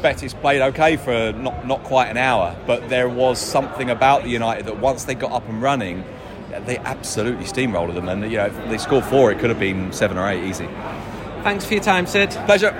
Betis 0.00 0.32
played 0.34 0.60
okay 0.62 0.96
for 0.96 1.32
not, 1.32 1.66
not 1.66 1.82
quite 1.82 2.06
an 2.08 2.16
hour, 2.16 2.54
but 2.66 2.88
there 2.88 3.08
was 3.08 3.40
something 3.40 3.90
about 3.90 4.22
the 4.22 4.28
United 4.30 4.66
that 4.66 4.78
once 4.78 5.04
they 5.04 5.14
got 5.14 5.32
up 5.32 5.48
and 5.48 5.60
running, 5.60 6.04
they 6.66 6.78
absolutely 6.78 7.44
steamrolled 7.46 7.94
them. 7.94 8.08
And, 8.08 8.22
you 8.30 8.36
know, 8.38 8.46
if 8.46 8.68
they 8.68 8.78
scored 8.78 9.04
four, 9.06 9.32
it 9.32 9.38
could 9.40 9.50
have 9.50 9.58
been 9.60 9.92
seven 9.92 10.18
or 10.18 10.28
eight 10.28 10.44
easy. 10.44 10.68
Thanks 11.42 11.64
for 11.64 11.74
your 11.74 11.82
time, 11.82 12.06
Sid. 12.06 12.30
Pleasure. 12.46 12.70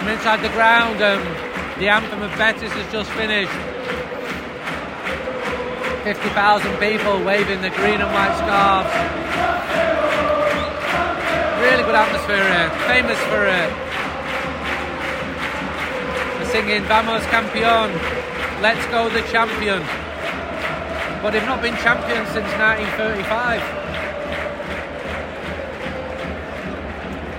I'm 0.00 0.08
inside 0.08 0.40
the 0.40 0.48
ground. 0.56 1.02
Um, 1.02 1.20
the 1.78 1.88
anthem 1.92 2.22
of 2.22 2.32
Betis 2.38 2.72
has 2.72 2.90
just 2.90 3.10
finished. 3.20 3.52
50,000 6.04 6.32
people 6.80 7.22
waving 7.22 7.60
the 7.60 7.68
green 7.68 8.00
and 8.00 8.08
white 8.08 8.32
scarves. 8.40 8.88
Really 11.60 11.84
good 11.84 11.94
atmosphere 11.94 12.40
here. 12.40 12.72
Famous 12.88 13.20
for 13.28 13.44
it. 13.44 13.68
They're 16.40 16.48
singing 16.48 16.82
Vamos 16.88 17.22
Campeón. 17.28 17.92
Let's 18.62 18.84
go 18.86 19.10
the 19.10 19.20
champion. 19.28 19.84
But 21.20 21.32
they've 21.32 21.44
not 21.44 21.60
been 21.60 21.76
champions 21.76 22.32
since 22.32 22.48
1935. 22.56 23.79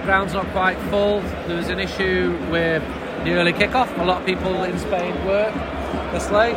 Ground's 0.03 0.33
not 0.33 0.47
quite 0.47 0.77
full. 0.89 1.21
There 1.47 1.57
was 1.57 1.69
an 1.69 1.79
issue 1.79 2.37
with 2.49 2.83
the 3.23 3.33
early 3.33 3.53
kickoff. 3.53 3.97
A 3.99 4.03
lot 4.03 4.21
of 4.21 4.25
people 4.25 4.63
in 4.63 4.77
Spain 4.79 5.13
work 5.25 5.53
this 6.11 6.29
late. 6.31 6.55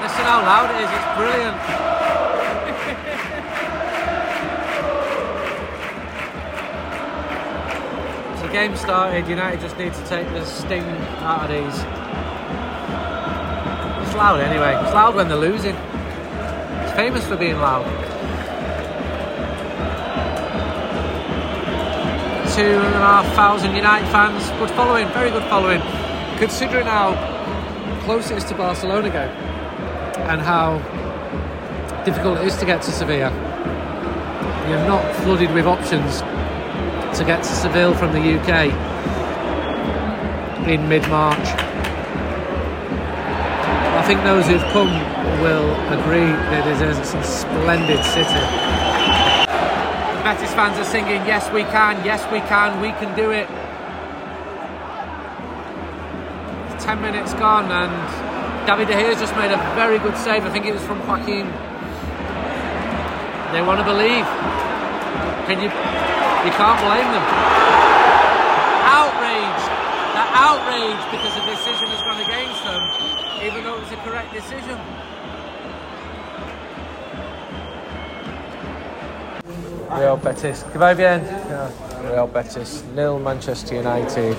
Listen 0.00 0.24
how 0.24 0.42
loud 0.42 0.70
it 0.70 0.82
is, 0.82 0.90
it's 0.90 1.16
brilliant. 1.16 1.82
Game 8.52 8.76
started, 8.76 9.26
United 9.28 9.60
just 9.60 9.78
need 9.78 9.94
to 9.94 10.04
take 10.04 10.28
the 10.28 10.44
sting 10.44 10.84
out 11.22 11.50
of 11.50 11.72
these. 11.72 12.01
It's 14.12 14.18
loud 14.18 14.40
anyway. 14.40 14.78
It's 14.84 14.92
loud 14.92 15.14
when 15.14 15.28
they're 15.28 15.38
losing. 15.38 15.74
It's 15.74 16.92
famous 16.92 17.26
for 17.26 17.34
being 17.34 17.56
loud. 17.56 17.86
Two 22.54 22.60
and 22.60 22.94
a 22.94 22.98
half 22.98 23.34
thousand 23.34 23.74
United 23.74 24.06
fans. 24.12 24.46
Good 24.58 24.68
following, 24.72 25.08
very 25.14 25.30
good 25.30 25.44
following. 25.44 25.80
Considering 26.36 26.84
how 26.84 27.14
close 28.04 28.30
it 28.30 28.36
is 28.36 28.44
to 28.44 28.54
Barcelona 28.54 29.08
game 29.08 29.30
and 30.28 30.42
how 30.42 30.76
difficult 32.04 32.40
it 32.40 32.46
is 32.48 32.56
to 32.58 32.66
get 32.66 32.82
to 32.82 32.92
Sevilla. 32.92 33.30
You're 34.68 34.86
not 34.86 35.10
flooded 35.22 35.54
with 35.54 35.64
options 35.64 36.20
to 37.16 37.24
get 37.24 37.38
to 37.44 37.48
Seville 37.48 37.94
from 37.94 38.12
the 38.12 38.20
UK 38.20 38.66
in 40.68 40.86
mid 40.86 41.08
March. 41.08 41.71
I 44.02 44.04
think 44.04 44.24
those 44.24 44.50
who've 44.50 44.66
come 44.74 44.90
will 45.46 45.70
agree 45.94 46.26
that 46.50 46.66
it 46.66 46.82
is 46.82 47.14
a 47.14 47.22
splendid 47.22 48.02
city. 48.02 48.42
The 50.18 50.26
Betis 50.26 50.50
fans 50.58 50.74
are 50.74 50.90
singing, 50.90 51.22
Yes, 51.22 51.46
we 51.54 51.62
can, 51.70 52.02
yes, 52.02 52.26
we 52.34 52.42
can, 52.50 52.82
we 52.82 52.90
can 52.98 53.14
do 53.14 53.30
it. 53.30 53.46
10 56.82 56.98
minutes 56.98 57.30
gone, 57.38 57.70
and 57.70 57.94
David 58.66 58.90
De 58.90 58.98
Gea's 58.98 59.22
just 59.22 59.38
made 59.38 59.54
a 59.54 59.62
very 59.78 60.02
good 60.02 60.18
save. 60.18 60.42
I 60.42 60.50
think 60.50 60.66
it 60.66 60.74
was 60.74 60.82
from 60.82 60.98
Joaquin. 61.06 61.46
They 63.54 63.62
want 63.62 63.78
to 63.78 63.86
believe. 63.86 64.26
Can 65.46 65.62
you? 65.62 65.70
You 65.70 66.52
can't 66.58 66.80
blame 66.82 67.06
them. 67.06 67.26
Outraged. 68.82 69.70
They're 70.10 70.34
outraged 70.34 71.06
because 71.14 71.38
the 71.38 71.46
decision 71.54 71.86
has 71.86 72.02
gone 72.02 72.21
even 73.42 73.64
though 73.64 73.76
it 73.76 73.80
was 73.80 73.92
a 73.92 73.96
correct 73.96 74.32
decision. 74.32 74.78
Real 79.98 80.16
Betis. 80.16 80.62
Que 80.72 80.78
va 80.78 80.94
bien? 80.94 81.20
Real 82.10 82.26
Betis 82.26 82.82
nil. 82.94 83.18
Manchester 83.18 83.74
United 83.76 84.36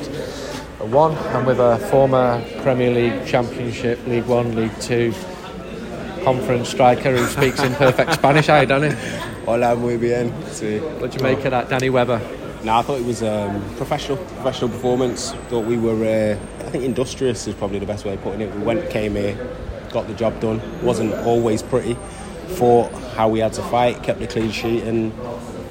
one, 0.92 1.16
and 1.16 1.48
with 1.48 1.60
a 1.60 1.78
former 1.90 2.44
Premier 2.62 2.92
League 2.92 3.26
Championship, 3.26 4.06
League 4.06 4.26
One, 4.26 4.56
League 4.56 4.78
Two 4.82 5.14
conference 6.24 6.70
striker 6.70 7.16
who 7.16 7.26
speaks 7.28 7.62
in 7.62 7.74
perfect 7.76 8.14
Spanish. 8.20 8.48
How 8.48 8.62
you 8.62 8.66
done 8.66 8.86
it? 8.86 8.98
Hola, 9.46 9.76
muy 9.76 9.98
bien. 9.98 10.32
Sí. 10.52 10.80
What 11.00 11.12
do 11.12 11.18
you 11.18 11.24
make 11.24 11.44
of 11.46 11.52
that, 11.52 11.70
Danny 11.70 11.90
Webber? 11.90 12.20
No, 12.64 12.78
I 12.78 12.82
thought 12.82 13.00
it 13.00 13.06
was 13.06 13.22
um, 13.24 13.62
professional, 13.76 14.18
professional 14.18 14.70
performance. 14.70 15.34
Thought 15.50 15.66
we 15.66 15.78
were, 15.78 16.04
uh, 16.04 16.63
I 16.63 16.63
think, 16.74 16.84
industrious 16.84 17.48
is 17.48 17.56
probably 17.56 17.80
the 17.80 17.86
best 17.86 18.04
way 18.04 18.14
of 18.16 18.22
putting 18.22 18.42
it. 18.42 18.54
We 18.54 18.64
went, 18.64 18.90
came 18.90 19.16
here, 19.16 19.38
got 19.92 20.08
the 20.08 20.14
job 20.14 20.40
done. 20.42 20.60
wasn't 20.84 21.14
always 21.26 21.62
pretty. 21.62 21.96
Fought 22.56 22.92
how 23.16 23.30
we 23.30 23.40
had 23.40 23.54
to 23.54 23.64
fight, 23.64 24.04
kept 24.04 24.20
the 24.20 24.28
clean 24.28 24.52
sheet, 24.52 24.84
and 24.84 25.14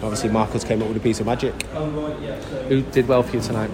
obviously 0.02 0.30
Marcus 0.30 0.64
came 0.64 0.80
up 0.80 0.88
with 0.88 0.96
a 0.96 1.00
piece 1.00 1.20
of 1.20 1.26
magic. 1.26 1.60
Who 2.68 2.82
did 2.82 3.08
well 3.08 3.22
for 3.22 3.36
you 3.36 3.42
tonight? 3.42 3.70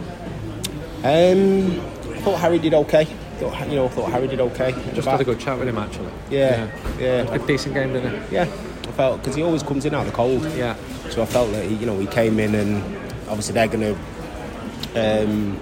Um, 1.04 1.80
I 2.12 2.20
thought 2.22 2.38
Harry 2.40 2.58
did 2.58 2.74
okay. 2.74 3.04
Thought, 3.38 3.68
you 3.68 3.76
know, 3.76 3.84
I 3.84 3.88
thought 3.88 4.10
Harry 4.10 4.26
did 4.26 4.40
okay. 4.40 4.72
Just 4.94 5.06
had 5.06 5.20
a 5.20 5.24
good 5.24 5.38
chat 5.38 5.58
with 5.58 5.68
him 5.68 5.78
actually. 5.78 6.10
Yeah, 6.28 6.68
yeah, 6.98 7.24
Good 7.24 7.46
decent 7.46 7.74
game, 7.74 7.92
didn't 7.92 8.28
he? 8.28 8.34
yeah. 8.34 8.42
I 8.42 8.92
felt 8.92 9.20
because 9.20 9.36
he 9.36 9.42
always 9.42 9.62
comes 9.62 9.84
in 9.84 9.94
out 9.94 10.00
of 10.00 10.06
the 10.06 10.12
cold. 10.12 10.42
Yeah. 10.56 10.74
So 11.10 11.22
I 11.22 11.26
felt 11.26 11.52
that 11.52 11.64
he, 11.66 11.76
you 11.76 11.86
know 11.86 11.98
he 12.00 12.06
came 12.06 12.40
in 12.40 12.54
and 12.54 12.82
obviously 13.28 13.54
they're 13.54 13.68
going 13.68 13.94
to 13.94 15.22
um, 15.22 15.60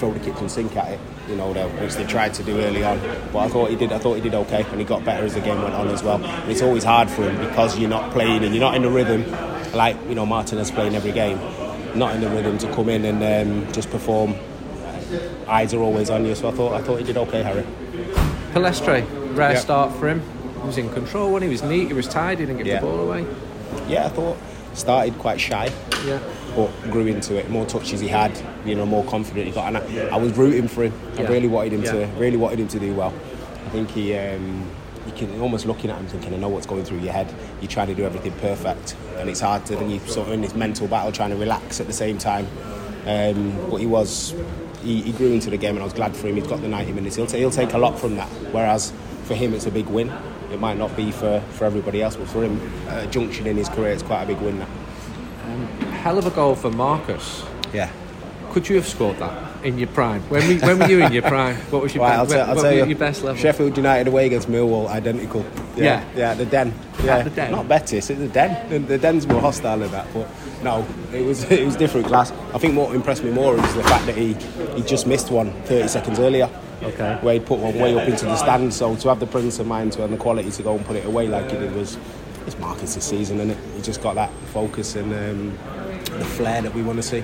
throw 0.00 0.12
the 0.12 0.18
kitchen 0.18 0.48
sink 0.48 0.74
at 0.76 0.92
it, 0.92 1.00
you 1.28 1.36
know, 1.36 1.52
the- 1.52 1.68
which 1.82 1.94
they 1.94 2.04
tried 2.04 2.32
to 2.34 2.42
do 2.42 2.58
early 2.60 2.82
on. 2.82 2.98
But 3.32 3.40
I 3.40 3.48
thought 3.48 3.70
he 3.70 3.76
did. 3.76 3.92
I 3.92 3.98
thought 3.98 4.14
he 4.14 4.20
did 4.22 4.34
okay, 4.34 4.64
and 4.70 4.78
he 4.80 4.84
got 4.84 5.04
better 5.04 5.24
as 5.24 5.34
the 5.34 5.40
game 5.40 5.62
went 5.62 5.74
on 5.74 5.88
as 5.88 6.02
well. 6.02 6.20
And 6.24 6.50
it's 6.50 6.62
always 6.62 6.84
hard 6.84 7.08
for 7.10 7.22
him 7.28 7.36
because 7.46 7.78
you're 7.78 7.90
not 7.90 8.10
playing 8.12 8.42
and 8.44 8.54
you're 8.54 8.64
not 8.64 8.74
in 8.74 8.82
the 8.82 8.90
rhythm. 8.90 9.24
like 9.72 9.96
you 10.08 10.16
know 10.16 10.26
Martinez 10.26 10.68
playing 10.72 10.96
every 10.96 11.12
game, 11.12 11.38
not 11.94 12.12
in 12.16 12.20
the 12.20 12.28
rhythm 12.28 12.58
to 12.58 12.66
come 12.74 12.88
in 12.88 13.04
and 13.04 13.22
um, 13.22 13.72
just 13.72 13.88
perform. 13.90 14.34
Eyes 15.46 15.72
are 15.74 15.80
always 15.80 16.10
on 16.10 16.24
you, 16.26 16.34
so 16.34 16.48
I 16.48 16.50
thought 16.52 16.72
I 16.74 16.82
thought 16.82 16.98
he 16.98 17.04
did 17.04 17.16
okay, 17.16 17.42
Harry. 17.44 17.64
Pellistri, 18.52 19.04
rare 19.36 19.52
Yeah. 19.52 19.58
start 19.60 19.92
for 19.94 20.08
him. 20.08 20.22
He 20.60 20.66
was 20.66 20.76
in 20.78 20.88
control 20.90 21.30
when 21.32 21.42
he 21.42 21.48
was 21.48 21.62
neat, 21.62 21.86
he 21.88 21.92
was 21.94 22.08
tidy, 22.08 22.46
didn't 22.46 22.58
give 22.58 22.66
Yeah. 22.66 22.80
the 22.80 22.86
ball 22.86 22.98
away. 23.00 23.24
Yeah, 23.88 24.06
I 24.06 24.08
thought 24.08 24.36
started 24.74 25.16
quite 25.18 25.40
shy, 25.40 25.68
Yeah. 26.06 26.18
But 26.56 26.68
grew 26.90 27.06
into 27.06 27.36
it. 27.36 27.48
More 27.50 27.64
touches 27.66 28.00
he 28.00 28.08
had, 28.08 28.32
you 28.64 28.74
know, 28.74 28.86
more 28.86 29.04
confident 29.04 29.46
he 29.46 29.52
got, 29.52 29.68
and 29.74 29.78
I, 29.78 30.08
I 30.14 30.16
was 30.16 30.32
rooting 30.36 30.68
for 30.68 30.84
him. 30.84 30.92
I 31.18 31.22
Yeah. 31.22 31.28
really 31.28 31.48
wanted 31.48 31.72
him 31.72 31.82
to, 31.84 32.06
really 32.18 32.36
wanted 32.36 32.60
him 32.60 32.68
to 32.68 32.78
do 32.78 32.94
well. 32.94 33.12
I 33.66 33.68
think 33.70 33.90
he, 33.90 34.16
um, 34.16 34.66
you 35.06 35.12
can 35.12 35.40
almost 35.40 35.66
looking 35.66 35.90
at 35.90 35.98
him 35.98 36.06
thinking, 36.06 36.34
I 36.34 36.36
know 36.36 36.48
what's 36.48 36.66
going 36.66 36.84
through 36.84 36.98
your 36.98 37.12
head. 37.12 37.32
You're 37.60 37.70
trying 37.70 37.86
to 37.88 37.94
do 37.94 38.04
everything 38.04 38.32
perfect, 38.40 38.96
and 39.18 39.28
it's 39.30 39.40
hard 39.40 39.64
to. 39.66 39.76
Then 39.76 39.90
you 39.90 39.98
sort 40.00 40.28
of 40.28 40.32
in 40.34 40.40
this 40.40 40.54
mental 40.54 40.86
battle 40.88 41.12
trying 41.12 41.30
to 41.30 41.36
relax 41.36 41.80
at 41.80 41.86
the 41.86 41.92
same 41.92 42.18
time. 42.18 42.46
Um, 43.06 43.56
but 43.70 43.76
he 43.76 43.86
was, 43.86 44.34
he, 44.82 45.02
he 45.02 45.12
grew 45.12 45.32
into 45.32 45.50
the 45.50 45.56
game, 45.56 45.70
and 45.76 45.80
I 45.80 45.84
was 45.84 45.92
glad 45.94 46.14
for 46.16 46.26
him. 46.28 46.36
He's 46.36 46.46
got 46.46 46.60
the 46.60 46.68
90 46.68 46.92
minutes. 46.92 47.16
He'll, 47.16 47.26
ta- 47.26 47.38
he'll 47.38 47.50
take 47.50 47.72
a 47.72 47.78
lot 47.78 47.98
from 47.98 48.16
that. 48.16 48.28
Whereas 48.52 48.92
for 49.24 49.34
him, 49.34 49.54
it's 49.54 49.66
a 49.66 49.70
big 49.70 49.86
win. 49.86 50.12
It 50.52 50.58
might 50.60 50.76
not 50.76 50.94
be 50.96 51.12
for, 51.12 51.40
for 51.52 51.64
everybody 51.64 52.02
else, 52.02 52.16
but 52.16 52.26
for 52.28 52.42
him, 52.44 52.60
at 52.88 53.04
a 53.04 53.06
junction 53.06 53.46
in 53.46 53.56
his 53.56 53.68
career, 53.68 53.92
it's 53.92 54.02
quite 54.02 54.24
a 54.24 54.26
big 54.26 54.38
win. 54.40 54.64
Hell 56.00 56.16
of 56.16 56.24
a 56.26 56.30
goal 56.30 56.54
for 56.54 56.70
Marcus. 56.70 57.44
Yeah. 57.74 57.90
Could 58.52 58.68
you 58.70 58.76
have 58.76 58.88
scored 58.88 59.18
that 59.18 59.64
in 59.64 59.76
your 59.76 59.88
prime? 59.88 60.22
When, 60.30 60.48
we, 60.48 60.58
when 60.58 60.78
were 60.78 60.88
you 60.88 61.04
in 61.04 61.12
your 61.12 61.22
prime? 61.22 61.56
What 61.70 61.82
was 61.82 61.94
your, 61.94 62.02
Right, 62.06 62.26
be- 62.26 62.34
I'll, 62.36 62.56
tell, 62.56 62.66
I'll 62.66 62.72
you. 62.72 62.86
your 62.86 62.98
best 62.98 63.22
level? 63.22 63.38
Sheffield 63.40 63.76
United 63.76 64.08
away 64.08 64.24
against 64.24 64.48
Millwall, 64.48 64.88
identical. 64.88 65.44
Yeah. 65.76 66.02
yeah, 66.16 66.32
the 66.32 66.46
Den. 66.46 66.72
Yeah, 67.04 67.20
the 67.20 67.28
Den. 67.28 67.50
Not 67.52 67.68
Betis, 67.68 68.08
it's 68.08 68.18
the 68.18 68.28
Den. 68.28 68.68
The, 68.70 68.78
the 68.78 68.96
Den's 68.98 69.26
more 69.26 69.42
hostile 69.42 69.78
than 69.78 69.90
that, 69.90 70.06
but 70.14 70.26
no, 70.64 70.86
it 71.12 71.20
was 71.22 71.44
it 71.50 71.66
was 71.66 71.76
different 71.76 72.06
class. 72.06 72.32
I 72.54 72.58
think 72.58 72.78
what 72.78 72.94
impressed 72.94 73.22
me 73.22 73.30
more 73.30 73.54
is 73.54 73.74
the 73.74 73.82
fact 73.84 74.06
that 74.06 74.16
he 74.16 74.32
he 74.74 74.82
just 74.82 75.06
missed 75.06 75.30
one 75.30 75.52
30 75.64 75.86
seconds 75.88 76.18
earlier. 76.18 76.48
Okay. 76.82 77.18
Where 77.20 77.34
he 77.34 77.40
put 77.40 77.58
one 77.58 77.78
way 77.78 77.94
up 77.94 78.08
into 78.08 78.24
the 78.24 78.36
stand. 78.36 78.72
So 78.72 78.96
to 78.96 79.08
have 79.10 79.20
the 79.20 79.26
presence 79.26 79.58
of 79.58 79.66
mind 79.66 79.92
to 79.92 80.04
and 80.04 80.14
the 80.14 80.16
quality 80.16 80.50
to 80.50 80.62
go 80.62 80.76
and 80.76 80.86
put 80.86 80.96
it 80.96 81.04
away 81.04 81.28
like 81.28 81.50
he 81.50 81.58
did 81.58 81.74
was 81.74 81.98
it's 82.46 82.58
Marcus 82.58 82.94
this 82.94 83.04
season, 83.04 83.38
and 83.40 83.50
it? 83.50 83.58
he 83.76 83.82
just 83.82 84.02
got 84.02 84.14
that 84.14 84.30
focus 84.52 84.96
and 84.96 85.12
um, 85.12 85.58
the 86.04 86.24
flair 86.24 86.62
that 86.62 86.74
we 86.74 86.82
want 86.82 86.98
to 86.98 87.02
see. 87.02 87.22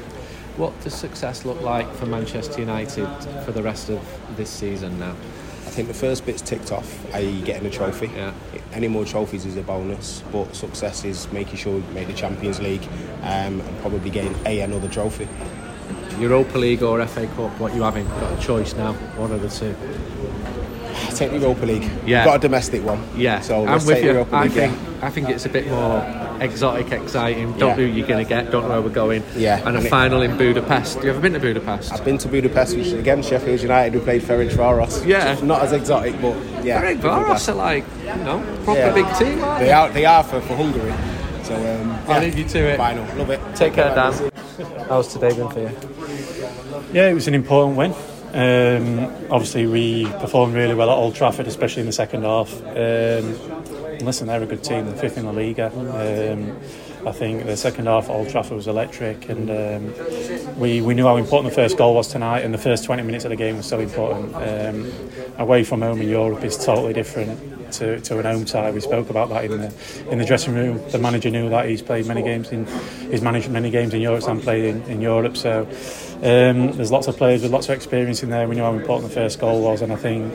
What 0.56 0.78
does 0.83 0.95
success 0.95 1.45
look 1.45 1.61
like 1.61 1.92
for 1.95 2.06
Manchester 2.06 2.61
United 2.61 3.06
for 3.45 3.52
the 3.52 3.62
rest 3.62 3.90
of 3.90 4.00
this 4.37 4.49
season 4.49 4.99
now? 4.99 5.11
I 5.66 5.71
think 5.71 5.88
the 5.88 5.95
first 5.95 6.25
bit's 6.25 6.40
ticked 6.40 6.73
off, 6.73 7.14
i.e. 7.14 7.42
getting 7.42 7.66
a 7.66 7.71
trophy. 7.71 8.06
Yeah. 8.14 8.33
Any 8.73 8.88
more 8.88 9.04
trophies 9.04 9.45
is 9.45 9.56
a 9.59 9.62
bonus, 9.62 10.23
but 10.33 10.54
success 10.56 11.04
is 11.04 11.30
making 11.33 11.56
sure 11.56 11.75
we 11.75 11.83
make 11.92 12.06
the 12.06 12.14
Champions 12.14 12.61
League 12.61 12.85
um, 13.23 13.61
and 13.61 13.80
probably 13.80 14.09
getting 14.09 14.35
a 14.47 14.61
another 14.61 14.88
trophy. 14.88 15.28
Europa 16.18 16.56
League 16.56 16.83
or 16.83 17.04
FA 17.06 17.26
Cup, 17.26 17.50
what 17.61 17.75
you 17.75 17.83
having? 17.83 18.06
Got 18.09 18.38
a 18.38 18.42
choice 18.42 18.75
now, 18.75 18.95
one 19.18 19.33
of 19.33 19.42
the 19.42 19.50
two. 19.50 19.76
Take 21.14 21.30
the 21.33 21.38
Europa 21.38 21.66
League. 21.66 21.90
Yeah. 22.06 22.25
Got 22.25 22.37
a 22.37 22.38
domestic 22.38 22.83
one. 22.83 23.06
Yeah, 23.14 23.40
So 23.40 23.66
I'm 23.66 23.85
with 23.85 24.02
you. 24.02 24.12
Europa 24.12 24.37
I 24.37 24.49
think 24.49 24.73
yeah. 24.73 25.06
I 25.06 25.11
think 25.11 25.28
it's 25.28 25.45
a 25.45 25.50
bit 25.50 25.66
more 25.66 26.00
exotic, 26.40 26.90
exciting. 26.93 27.52
Don't 27.52 27.61
Yeah. 27.61 27.66
know 27.69 27.75
who 27.75 27.83
you're 27.85 28.07
going 28.07 28.25
to 28.25 28.28
get. 28.28 28.50
Don't 28.50 28.62
know 28.64 28.69
where 28.71 28.81
we're 28.83 28.88
going. 28.90 29.23
Yeah, 29.37 29.59
And 29.59 29.75
a 29.76 29.78
and 29.78 29.87
it- 29.87 29.90
final 29.90 30.23
in 30.23 30.37
Budapest. 30.37 30.97
Have 30.97 31.05
you 31.05 31.11
ever 31.11 31.21
been 31.21 31.33
to 31.35 31.38
Budapest? 31.40 31.93
I've 31.93 32.05
been 32.05 32.19
to 32.19 32.28
Budapest, 32.28 32.76
which 32.76 32.87
is 32.88 32.93
again 32.95 33.23
Sheffield 33.23 33.61
United. 33.62 33.95
We 33.95 34.00
played 34.00 34.23
Ferencvaros. 34.23 35.07
Yeah. 35.07 35.37
Not 35.43 35.62
as 35.62 35.73
exotic, 35.73 36.21
but 36.21 36.37
yeah. 36.64 36.83
Ferencvaros 36.83 37.49
are 37.49 37.55
like, 37.55 37.85
you 38.02 38.25
know, 38.25 38.43
proper 38.64 38.78
Yeah. 38.81 38.93
big 38.93 39.07
team. 39.16 39.43
Aren't 39.45 39.59
They 39.61 39.66
they? 39.66 39.73
are. 39.73 39.88
They 39.90 40.05
are 40.05 40.23
for, 40.23 40.40
for 40.40 40.55
Hungary. 40.57 40.93
So 41.45 41.55
um, 41.55 41.97
I'll 42.09 42.21
leave 42.21 42.37
you 42.37 42.45
to 42.45 42.59
it. 42.59 42.76
Final. 42.76 43.05
Love 43.16 43.31
it. 43.31 43.40
Take 43.55 43.75
care, 43.75 43.95
Dan. 43.95 44.12
How's 44.88 45.09
today 45.12 45.28
been 45.35 45.49
for 45.49 45.61
you? 45.61 45.71
Yeah, 46.93 47.09
it 47.09 47.14
was 47.14 47.28
an 47.28 47.35
important 47.35 47.76
win. 47.76 47.95
Um, 48.35 49.05
obviously, 49.31 49.66
we 49.66 50.07
performed 50.21 50.55
really 50.55 50.75
well 50.75 50.90
at 50.90 50.95
Old 50.97 51.14
Trafford, 51.14 51.46
especially 51.46 51.81
in 51.81 51.87
the 51.87 51.92
second 51.92 52.22
half. 52.25 52.53
Um, 52.66 53.56
listen, 54.00 54.26
they're 54.26 54.42
a 54.42 54.46
good 54.46 54.64
team, 54.64 54.87
they're 54.87 54.96
fifth 54.96 55.18
in 55.18 55.26
the 55.26 55.32
Liga. 55.32 55.70
Um, 55.74 56.56
I 57.06 57.12
think 57.12 57.46
the 57.46 57.56
second 57.56 57.87
half 57.87 58.11
Old 58.11 58.28
Trafford 58.28 58.56
was 58.56 58.66
electric, 58.66 59.28
and 59.28 59.48
um, 59.50 60.59
we, 60.59 60.80
we 60.80 60.94
knew 60.94 61.04
how 61.04 61.16
important 61.16 61.52
the 61.52 61.54
first 61.54 61.76
goal 61.76 61.94
was 61.94 62.09
tonight, 62.09 62.40
and 62.40 62.52
the 62.52 62.59
first 62.59 62.85
20 62.85 63.02
minutes 63.02 63.24
of 63.24 63.30
the 63.30 63.37
game 63.37 63.56
was 63.56 63.66
so 63.66 63.78
important. 63.78 64.35
Um, 64.35 64.92
away 65.38 65.62
from 65.64 65.82
home 65.82 66.00
in 66.00 66.09
Europe 66.09 66.42
is 66.42 66.56
totally 66.56 66.92
different 66.92 67.72
to, 67.74 68.00
to 68.00 68.18
an 68.18 68.24
home 68.24 68.44
tie. 68.44 68.70
We 68.70 68.80
spoke 68.80 69.11
about 69.11 69.28
that 69.28 69.44
in 69.44 69.52
the 69.52 69.72
in 70.11 70.18
the 70.18 70.24
dressing 70.24 70.54
room. 70.54 70.80
The 70.90 70.98
manager 70.98 71.30
knew 71.30 71.48
that 71.50 71.68
he's 71.68 71.82
played 71.82 72.06
many 72.06 72.22
games 72.22 72.50
in 72.50 72.66
he's 73.11 73.22
managed 73.22 73.50
many 73.50 73.70
games 73.70 73.94
in 73.94 74.00
Europe 74.00 74.26
and 74.26 74.42
played 74.42 74.64
in, 74.64 74.82
in 74.82 75.00
Europe. 75.00 75.37
So 75.37 75.62
um, 76.16 76.72
there's 76.72 76.90
lots 76.90 77.06
of 77.06 77.16
players 77.16 77.42
with 77.42 77.52
lots 77.52 77.68
of 77.68 77.76
experience 77.76 78.22
in 78.22 78.30
there. 78.30 78.48
We 78.48 78.56
know 78.56 78.64
how 78.64 78.76
important 78.76 79.09
the 79.09 79.14
first 79.14 79.38
goal 79.38 79.62
was, 79.62 79.82
and 79.82 79.92
I 79.92 79.96
think 79.96 80.32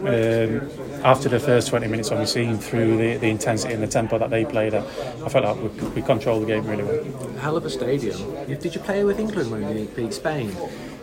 um, 0.00 1.04
after 1.04 1.28
the 1.28 1.40
first 1.40 1.68
20 1.68 1.86
minutes, 1.88 2.10
when 2.10 2.18
we've 2.18 2.28
seen 2.28 2.58
through 2.58 2.96
the, 2.96 3.16
the 3.16 3.28
intensity 3.28 3.74
and 3.74 3.82
the 3.82 3.86
tempo 3.88 4.18
that 4.18 4.30
they 4.30 4.44
played 4.44 4.74
at, 4.74 4.84
I 5.22 5.28
felt 5.28 5.44
like 5.44 5.56
we, 5.56 5.88
we 5.90 6.02
controlled 6.02 6.42
the 6.42 6.46
game 6.46 6.66
really 6.66 6.84
well. 6.84 7.32
Hell 7.38 7.56
of 7.56 7.64
a 7.64 7.70
stadium. 7.70 8.18
Did 8.46 8.74
you 8.74 8.80
play 8.80 9.04
with 9.04 9.18
England 9.18 9.50
when 9.50 9.76
you 9.76 9.86
beat 9.86 10.14
Spain? 10.14 10.54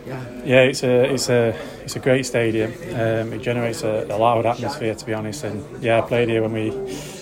Yeah. 0.06 0.24
Yeah, 0.44 0.60
it's 0.60 0.84
a 0.84 1.12
it's 1.12 1.28
a 1.28 1.58
it's 1.82 1.96
a 1.96 1.98
great 1.98 2.24
stadium. 2.26 2.72
Um, 2.94 3.32
it 3.32 3.42
generates 3.42 3.82
a, 3.82 4.06
a 4.08 4.16
loud 4.16 4.46
atmosphere, 4.46 4.94
to 4.94 5.04
be 5.04 5.12
honest. 5.12 5.42
And 5.42 5.82
yeah, 5.82 5.98
I 5.98 6.00
played 6.02 6.28
here 6.28 6.42
when 6.42 6.52
we 6.52 6.70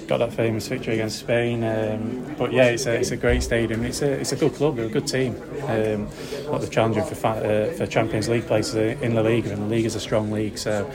got 0.06 0.18
that 0.18 0.34
famous 0.34 0.68
victory 0.68 0.94
against 0.94 1.20
Spain. 1.20 1.64
Um, 1.64 2.34
but 2.36 2.52
yeah, 2.52 2.64
it's 2.64 2.84
a 2.84 2.94
it's 2.94 3.10
a 3.10 3.16
great 3.16 3.42
stadium. 3.42 3.84
It's 3.84 4.02
a 4.02 4.12
it's 4.12 4.32
a 4.32 4.36
good 4.36 4.54
club. 4.54 4.76
They're 4.76 4.84
a 4.84 4.90
good 4.90 5.06
team. 5.06 5.34
Um, 5.62 6.08
but 6.50 6.58
they're 6.58 6.68
challenging 6.68 7.04
for 7.04 7.26
uh, 7.26 7.72
for 7.72 7.86
Champions 7.86 8.28
League 8.28 8.46
places 8.46 8.74
in 9.00 9.14
La 9.14 9.22
Liga, 9.22 9.50
and 9.52 9.62
the 9.62 9.66
league 9.74 9.86
is 9.86 9.94
a 9.94 10.00
strong 10.00 10.30
league. 10.30 10.58
So. 10.58 10.90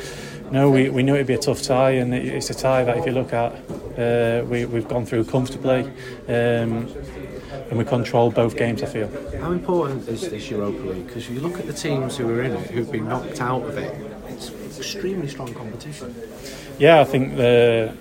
No, 0.51 0.71
we, 0.71 0.89
we 0.89 1.03
knew 1.03 1.13
it'd 1.13 1.27
be 1.27 1.35
a 1.35 1.37
tough 1.37 1.61
tie, 1.61 1.91
and 1.91 2.13
it, 2.13 2.25
it's 2.25 2.49
a 2.49 2.55
tie 2.55 2.83
that 2.83 2.97
if 2.97 3.05
you 3.05 3.11
look 3.11 3.33
at, 3.33 3.53
uh, 3.97 4.43
we, 4.45 4.65
we've 4.65 4.87
gone 4.87 5.05
through 5.05 5.25
comfortably, 5.25 5.83
um, 6.27 6.87
and 7.69 7.77
we 7.77 7.85
controlled 7.85 8.33
both 8.33 8.57
games. 8.57 8.81
I 8.81 8.87
feel. 8.87 9.09
How 9.39 9.51
important 9.51 10.07
is 10.07 10.27
this 10.27 10.49
Europa 10.49 10.81
League? 10.81 11.05
Because 11.05 11.29
you 11.29 11.39
look 11.39 11.59
at 11.59 11.67
the 11.67 11.73
teams 11.73 12.17
who 12.17 12.27
are 12.29 12.41
in 12.41 12.53
it, 12.53 12.71
who've 12.71 12.91
been 12.91 13.07
knocked 13.07 13.41
out 13.41 13.61
of 13.63 13.77
it, 13.77 13.93
it's 14.27 14.49
extremely 14.79 15.27
strong 15.27 15.53
competition. 15.53 16.15
Yeah, 16.79 16.99
I 16.99 17.05
think 17.05 17.35
the. 17.35 17.95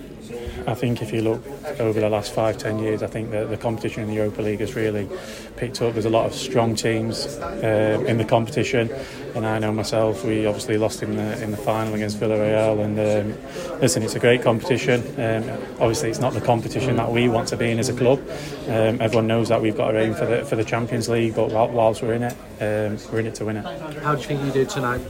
I 0.67 0.73
think 0.75 1.01
if 1.01 1.11
you 1.11 1.21
look 1.21 1.41
over 1.79 1.99
the 1.99 2.09
last 2.09 2.33
five, 2.33 2.57
ten 2.57 2.79
years, 2.79 3.03
I 3.03 3.07
think 3.07 3.31
the, 3.31 3.45
the 3.45 3.57
competition 3.57 4.03
in 4.03 4.09
the 4.09 4.15
Europa 4.15 4.41
League 4.41 4.59
has 4.59 4.75
really 4.75 5.09
picked 5.57 5.81
up. 5.81 5.93
There's 5.93 6.05
a 6.05 6.09
lot 6.09 6.25
of 6.25 6.33
strong 6.33 6.75
teams 6.75 7.37
um, 7.37 8.05
in 8.05 8.17
the 8.17 8.25
competition, 8.25 8.89
and 9.35 9.45
I 9.45 9.59
know 9.59 9.71
myself. 9.71 10.23
We 10.23 10.45
obviously 10.45 10.77
lost 10.77 11.03
in 11.03 11.15
the 11.15 11.43
in 11.43 11.51
the 11.51 11.57
final 11.57 11.93
against 11.93 12.19
Villarreal, 12.19 12.83
and 12.83 12.99
um, 12.99 13.79
listen, 13.81 14.03
it's 14.03 14.15
a 14.15 14.19
great 14.19 14.41
competition. 14.41 15.01
Um, 15.19 15.49
obviously, 15.79 16.09
it's 16.09 16.19
not 16.19 16.33
the 16.33 16.41
competition 16.41 16.95
that 16.97 17.11
we 17.11 17.29
want 17.29 17.47
to 17.49 17.57
be 17.57 17.71
in 17.71 17.79
as 17.79 17.89
a 17.89 17.93
club. 17.93 18.19
Um, 18.67 19.01
everyone 19.01 19.27
knows 19.27 19.49
that 19.49 19.61
we've 19.61 19.77
got 19.77 19.91
to 19.91 19.99
aim 19.99 20.13
for 20.13 20.25
the 20.25 20.45
for 20.45 20.55
the 20.55 20.65
Champions 20.65 21.09
League, 21.09 21.35
but 21.35 21.51
whilst 21.51 22.01
we're 22.01 22.13
in 22.13 22.23
it, 22.23 22.33
um, 22.61 22.97
we're 23.11 23.19
in 23.19 23.27
it 23.27 23.35
to 23.35 23.45
win 23.45 23.57
it. 23.57 23.65
How 24.01 24.15
do 24.15 24.21
you 24.21 24.27
think 24.27 24.43
you 24.43 24.51
did 24.51 24.69
tonight? 24.69 25.01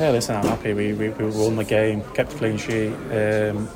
Yeah, 0.00 0.12
listen, 0.12 0.34
I'm 0.34 0.46
happy. 0.46 0.72
We, 0.72 0.94
we, 0.94 1.10
we 1.10 1.26
won 1.26 1.56
the 1.56 1.64
game, 1.64 2.00
kept 2.14 2.32
a 2.32 2.36
clean 2.38 2.56
sheet. 2.56 2.94
Um, 3.12 3.68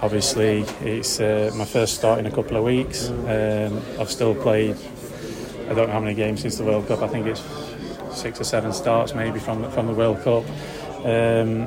obviously, 0.00 0.60
it's 0.80 1.18
uh, 1.18 1.50
my 1.56 1.64
first 1.64 1.96
start 1.96 2.20
in 2.20 2.26
a 2.26 2.30
couple 2.30 2.56
of 2.56 2.62
weeks. 2.62 3.08
Um, 3.08 3.82
I've 3.98 4.12
still 4.12 4.32
played, 4.32 4.76
I 5.68 5.74
don't 5.74 5.88
know 5.88 5.92
how 5.92 5.98
many 5.98 6.14
games 6.14 6.42
since 6.42 6.56
the 6.56 6.62
World 6.62 6.86
Cup. 6.86 7.02
I 7.02 7.08
think 7.08 7.26
it's 7.26 7.42
six 8.16 8.40
or 8.40 8.44
seven 8.44 8.72
starts 8.72 9.12
maybe 9.12 9.40
from 9.40 9.62
the, 9.62 9.70
from 9.72 9.88
the 9.88 9.92
World 9.92 10.18
Cup. 10.22 10.44
Um, 11.04 11.66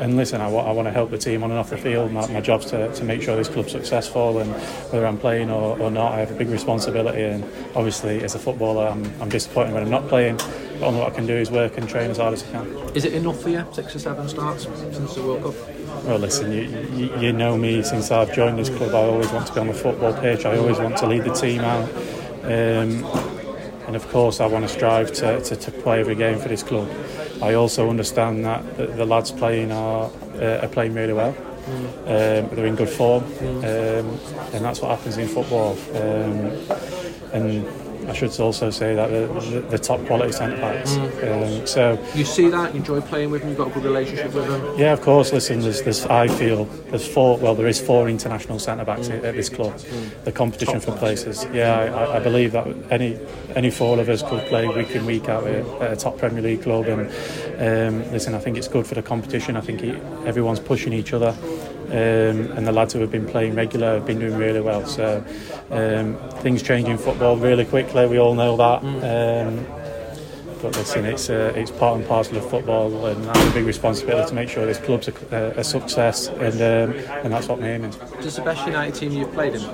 and 0.00 0.16
listen, 0.16 0.40
I, 0.40 0.46
wa- 0.46 0.64
I 0.64 0.70
want 0.70 0.86
to 0.86 0.92
help 0.92 1.10
the 1.10 1.18
team 1.18 1.42
on 1.42 1.50
and 1.50 1.58
off 1.58 1.70
the 1.70 1.78
field. 1.78 2.12
My, 2.12 2.28
my 2.28 2.40
job's 2.40 2.66
to, 2.66 2.94
to 2.94 3.02
make 3.02 3.20
sure 3.20 3.34
this 3.34 3.48
club's 3.48 3.72
successful, 3.72 4.38
and 4.38 4.52
whether 4.92 5.06
I'm 5.06 5.18
playing 5.18 5.50
or, 5.50 5.76
or 5.80 5.90
not, 5.90 6.12
I 6.12 6.20
have 6.20 6.30
a 6.30 6.34
big 6.34 6.50
responsibility. 6.50 7.22
And 7.22 7.42
obviously, 7.74 8.22
as 8.22 8.36
a 8.36 8.38
footballer, 8.38 8.86
I'm, 8.86 9.04
I'm 9.20 9.28
disappointed 9.28 9.74
when 9.74 9.82
I'm 9.82 9.90
not 9.90 10.06
playing. 10.06 10.38
Only 10.82 11.00
what 11.00 11.12
I 11.12 11.14
can 11.14 11.26
do 11.26 11.34
is 11.34 11.50
work 11.50 11.78
and 11.78 11.88
train 11.88 12.10
as 12.10 12.18
hard 12.18 12.34
as 12.34 12.42
I 12.44 12.50
can. 12.50 12.66
Is 12.94 13.04
it 13.04 13.14
enough 13.14 13.40
for 13.40 13.50
you? 13.50 13.64
Six 13.72 13.94
or 13.94 13.98
seven 14.00 14.28
starts 14.28 14.64
since 14.64 15.14
the 15.14 15.22
World 15.22 15.42
Cup? 15.44 15.54
Well, 16.04 16.18
listen, 16.18 16.50
you, 16.50 16.62
you, 16.94 17.20
you 17.20 17.32
know 17.32 17.56
me 17.56 17.82
since 17.84 18.10
I've 18.10 18.34
joined 18.34 18.58
this 18.58 18.68
club. 18.68 18.92
I 18.92 19.04
always 19.04 19.30
want 19.30 19.46
to 19.46 19.54
be 19.54 19.60
on 19.60 19.68
the 19.68 19.74
football 19.74 20.12
pitch. 20.12 20.44
I 20.44 20.56
always 20.56 20.78
want 20.78 20.96
to 20.98 21.06
lead 21.06 21.22
the 21.22 21.32
team 21.32 21.60
out. 21.60 21.88
Um, 22.44 23.04
and 23.86 23.94
of 23.94 24.08
course, 24.08 24.40
I 24.40 24.46
want 24.46 24.66
to 24.66 24.68
strive 24.68 25.12
to, 25.14 25.40
to, 25.40 25.54
to 25.54 25.70
play 25.70 26.00
every 26.00 26.16
game 26.16 26.38
for 26.38 26.48
this 26.48 26.64
club. 26.64 26.90
I 27.40 27.54
also 27.54 27.88
understand 27.88 28.44
that 28.44 28.76
the, 28.76 28.86
the 28.86 29.06
lads 29.06 29.30
playing 29.30 29.70
are, 29.70 30.10
uh, 30.36 30.60
are 30.62 30.68
playing 30.68 30.94
really 30.94 31.12
well. 31.12 31.36
Um, 32.06 32.48
they're 32.50 32.66
in 32.66 32.74
good 32.74 32.88
form, 32.88 33.22
um, 33.24 33.62
and 33.62 34.64
that's 34.64 34.80
what 34.80 34.96
happens 34.96 35.16
in 35.16 35.28
football. 35.28 35.78
Um, 35.94 36.50
and 37.32 37.64
I 38.08 38.12
should 38.14 38.38
also 38.40 38.70
say 38.70 38.94
that 38.94 39.08
the, 39.10 39.26
the, 39.50 39.60
the 39.60 39.78
top 39.78 40.04
quality 40.06 40.32
centre 40.32 40.56
backs. 40.56 40.96
Um, 40.96 41.66
so 41.66 41.98
You 42.14 42.24
see 42.24 42.48
that? 42.48 42.72
You 42.72 42.80
enjoy 42.80 43.00
playing 43.00 43.30
with 43.30 43.40
them? 43.42 43.50
You've 43.50 43.58
got 43.58 43.68
a 43.68 43.74
good 43.74 43.84
relationship 43.84 44.32
with 44.34 44.46
them? 44.48 44.78
yeah, 44.78 44.92
of 44.92 45.00
course. 45.00 45.32
Listen, 45.32 45.60
there's, 45.60 45.82
there's 45.82 46.04
I 46.06 46.28
feel 46.28 46.64
there's 46.90 47.06
four. 47.06 47.38
Well, 47.38 47.54
there 47.54 47.68
is 47.68 47.80
four 47.80 48.08
international 48.08 48.58
centre 48.58 48.84
backs 48.84 49.08
at 49.08 49.24
at 49.24 49.34
this 49.34 49.48
club. 49.48 49.76
The 50.24 50.32
competition 50.32 50.80
for 50.80 50.96
places. 50.96 51.46
Yeah, 51.52 51.74
I, 51.78 51.86
I- 51.86 52.16
I 52.16 52.20
believe 52.20 52.52
that 52.52 52.66
any 52.90 53.18
any 53.56 53.70
four 53.70 53.98
of 53.98 54.08
us 54.08 54.22
could 54.22 54.44
play 54.46 54.68
week 54.68 54.90
in 54.90 55.04
week 55.06 55.28
out 55.28 55.46
at, 55.46 55.64
at 55.82 55.92
a 55.92 55.96
top 55.96 56.18
Premier 56.18 56.42
League 56.42 56.62
club. 56.62 56.86
And 56.86 57.08
um, 57.58 58.12
listen, 58.12 58.34
I 58.34 58.38
think 58.38 58.56
it's 58.56 58.68
good 58.68 58.86
for 58.86 58.94
the 58.94 59.02
competition. 59.02 59.56
I 59.56 59.60
think 59.60 59.82
it, 59.82 59.96
everyone's 60.26 60.60
pushing 60.60 60.92
each 60.92 61.12
other. 61.12 61.34
Um, 61.92 62.52
and 62.56 62.66
the 62.66 62.72
lads 62.72 62.94
who 62.94 63.00
have 63.00 63.10
been 63.10 63.26
playing 63.26 63.54
regular 63.54 63.94
have 63.94 64.06
been 64.06 64.18
doing 64.18 64.38
really 64.38 64.62
well. 64.62 64.86
So 64.86 65.22
um, 65.70 66.16
things 66.40 66.62
change 66.62 66.88
in 66.88 66.96
football 66.96 67.36
really 67.36 67.66
quickly. 67.66 68.06
We 68.06 68.18
all 68.18 68.34
know 68.34 68.56
that. 68.56 68.82
Um, 68.82 69.66
but 70.62 70.74
listen, 70.76 71.04
it's 71.04 71.28
uh, 71.28 71.52
it's 71.54 71.70
part 71.70 71.98
and 71.98 72.08
parcel 72.08 72.38
of 72.38 72.48
football, 72.48 73.06
and 73.06 73.28
I 73.28 73.36
have 73.36 73.50
a 73.50 73.54
big 73.54 73.66
responsibility 73.66 74.28
to 74.28 74.34
make 74.34 74.48
sure 74.48 74.64
this 74.64 74.78
club's 74.78 75.08
a, 75.08 75.12
a, 75.32 75.60
a 75.60 75.64
success, 75.64 76.28
and 76.28 76.54
um, 76.54 76.96
and 77.24 77.32
that's 77.32 77.48
what 77.48 77.60
my 77.60 77.68
aim 77.68 77.84
is. 77.84 77.96
Does 77.96 78.36
the 78.36 78.42
best 78.42 78.64
United 78.64 78.94
team 78.94 79.12
you've 79.12 79.32
played 79.32 79.56
in? 79.56 79.64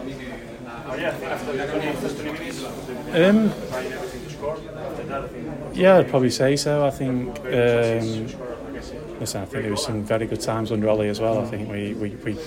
Um, 3.13 3.53
yeah, 5.75 5.99
I'd 5.99 6.09
probably 6.09 6.31
say 6.31 6.57
so. 6.57 6.85
I 6.85 6.91
think. 6.91 7.39
Um, 7.41 8.48
listen, 9.21 9.43
I 9.43 9.47
think 9.47 9.63
there 9.63 9.71
was 9.71 9.85
some 9.85 10.03
very 10.05 10.27
good 10.27 10.41
times 10.41 10.73
under 10.73 10.89
Ole 10.89 11.03
as 11.03 11.21
well. 11.21 11.41
I 11.41 11.47
think 11.47 11.71
we, 11.71 11.95
we, 11.95 12.11
we 12.25 12.39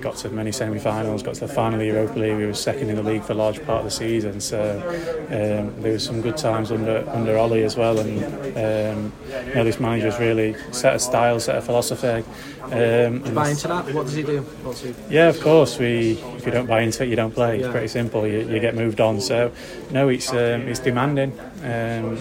got 0.00 0.16
to 0.16 0.30
many 0.30 0.52
semi-finals, 0.52 1.22
got 1.22 1.34
to 1.34 1.40
the 1.40 1.48
final 1.48 1.74
of 1.74 1.80
the 1.80 1.86
Europa 1.86 2.18
League. 2.18 2.36
We 2.36 2.46
were 2.46 2.54
second 2.54 2.90
in 2.90 2.96
the 2.96 3.02
league 3.02 3.22
for 3.22 3.32
a 3.32 3.36
large 3.36 3.64
part 3.64 3.80
of 3.80 3.84
the 3.84 3.90
season. 3.90 4.40
So 4.40 4.80
um, 5.28 5.82
there 5.82 5.92
was 5.92 6.04
some 6.04 6.20
good 6.20 6.36
times 6.36 6.70
under 6.70 7.08
under 7.10 7.36
Ole 7.36 7.64
as 7.64 7.76
well. 7.76 7.98
And 7.98 8.24
um, 8.56 9.12
you 9.46 9.54
know, 9.54 9.64
this 9.64 9.80
manager's 9.80 10.18
really 10.18 10.54
set 10.72 10.94
a 10.94 10.98
style, 10.98 11.40
set 11.40 11.56
a 11.56 11.62
philosophy. 11.62 12.24
Um, 12.64 12.72
and 12.72 13.34
Buy 13.34 13.50
into 13.50 13.68
that? 13.68 13.94
What 13.94 14.04
does 14.04 14.14
he 14.14 14.22
do? 14.22 14.42
What's 14.62 14.82
he? 14.82 14.94
yeah, 15.08 15.28
of 15.28 15.40
course. 15.40 15.78
We 15.78 16.12
if 16.36 16.44
you 16.44 16.52
don't 16.52 16.66
buy 16.66 16.82
into 16.82 17.02
it, 17.02 17.08
you 17.08 17.16
don't 17.16 17.34
play. 17.34 17.60
It's 17.60 17.68
pretty 17.68 17.88
simple. 17.88 18.26
You, 18.26 18.40
you 18.40 18.60
get 18.60 18.74
moved 18.74 19.00
on. 19.00 19.20
So 19.20 19.52
no, 19.90 20.08
it's 20.08 20.30
um, 20.30 20.68
it's 20.68 20.80
demanding. 20.80 21.38
Um? 21.62 22.16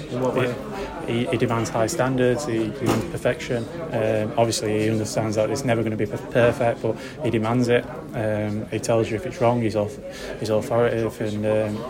He, 1.07 1.25
he 1.25 1.37
demands 1.37 1.69
high 1.69 1.87
standards. 1.87 2.45
He 2.45 2.69
demands 2.69 3.05
perfection. 3.05 3.65
Um, 3.91 4.33
obviously, 4.37 4.79
he 4.81 4.89
understands 4.89 5.35
that 5.37 5.49
it's 5.49 5.63
never 5.63 5.81
going 5.81 5.97
to 5.97 6.05
be 6.05 6.05
perfect, 6.05 6.81
but 6.81 6.97
he 7.23 7.29
demands 7.29 7.67
it. 7.69 7.85
Um, 8.13 8.67
he 8.69 8.79
tells 8.79 9.09
you 9.09 9.15
if 9.15 9.25
it's 9.25 9.39
wrong. 9.39 9.61
He's 9.61 9.75
auth- 9.75 10.39
he's 10.39 10.49
authoritative 10.49 11.21
and. 11.21 11.45
Um, 11.45 11.85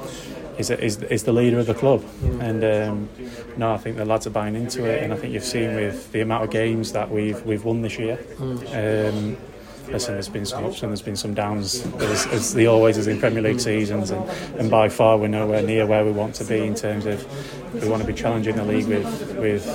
is, 0.57 0.71
is, 0.71 0.97
is 1.03 1.23
the 1.23 1.31
leader 1.33 1.59
of 1.59 1.67
the 1.67 1.75
club, 1.75 2.03
and 2.41 2.63
um, 2.63 3.09
no, 3.57 3.73
I 3.73 3.77
think 3.77 3.95
the 3.95 4.05
lads 4.05 4.25
are 4.25 4.31
buying 4.31 4.55
into 4.55 4.85
it, 4.85 5.03
and 5.03 5.13
I 5.13 5.15
think 5.15 5.31
you've 5.31 5.43
seen 5.43 5.75
with 5.75 6.11
the 6.11 6.21
amount 6.21 6.45
of 6.45 6.49
games 6.49 6.93
that 6.93 7.11
we've 7.11 7.39
we've 7.45 7.63
won 7.63 7.83
this 7.83 7.99
year. 7.99 8.17
Um, 8.39 9.37
listen, 9.87 10.13
there's 10.13 10.29
been 10.29 10.45
some 10.45 10.65
ups 10.65 10.81
and 10.81 10.91
there's 10.91 11.01
been 11.01 11.15
some 11.15 11.33
downs, 11.33 11.85
as, 11.97 12.27
as 12.27 12.53
always 12.67 12.97
is 12.97 13.07
in 13.07 13.19
Premier 13.19 13.41
League 13.41 13.59
seasons, 13.59 14.11
and, 14.11 14.29
and 14.59 14.69
by 14.69 14.89
far 14.89 15.17
we're 15.17 15.27
nowhere 15.27 15.61
near 15.61 15.85
where 15.85 16.05
we 16.05 16.11
want 16.11 16.35
to 16.35 16.43
be 16.43 16.65
in 16.65 16.75
terms 16.75 17.05
of 17.05 17.25
we 17.73 17.87
want 17.87 18.01
to 18.01 18.07
be 18.07 18.13
challenging 18.13 18.55
the 18.55 18.65
league 18.65 18.87
with 18.87 19.37
with 19.37 19.65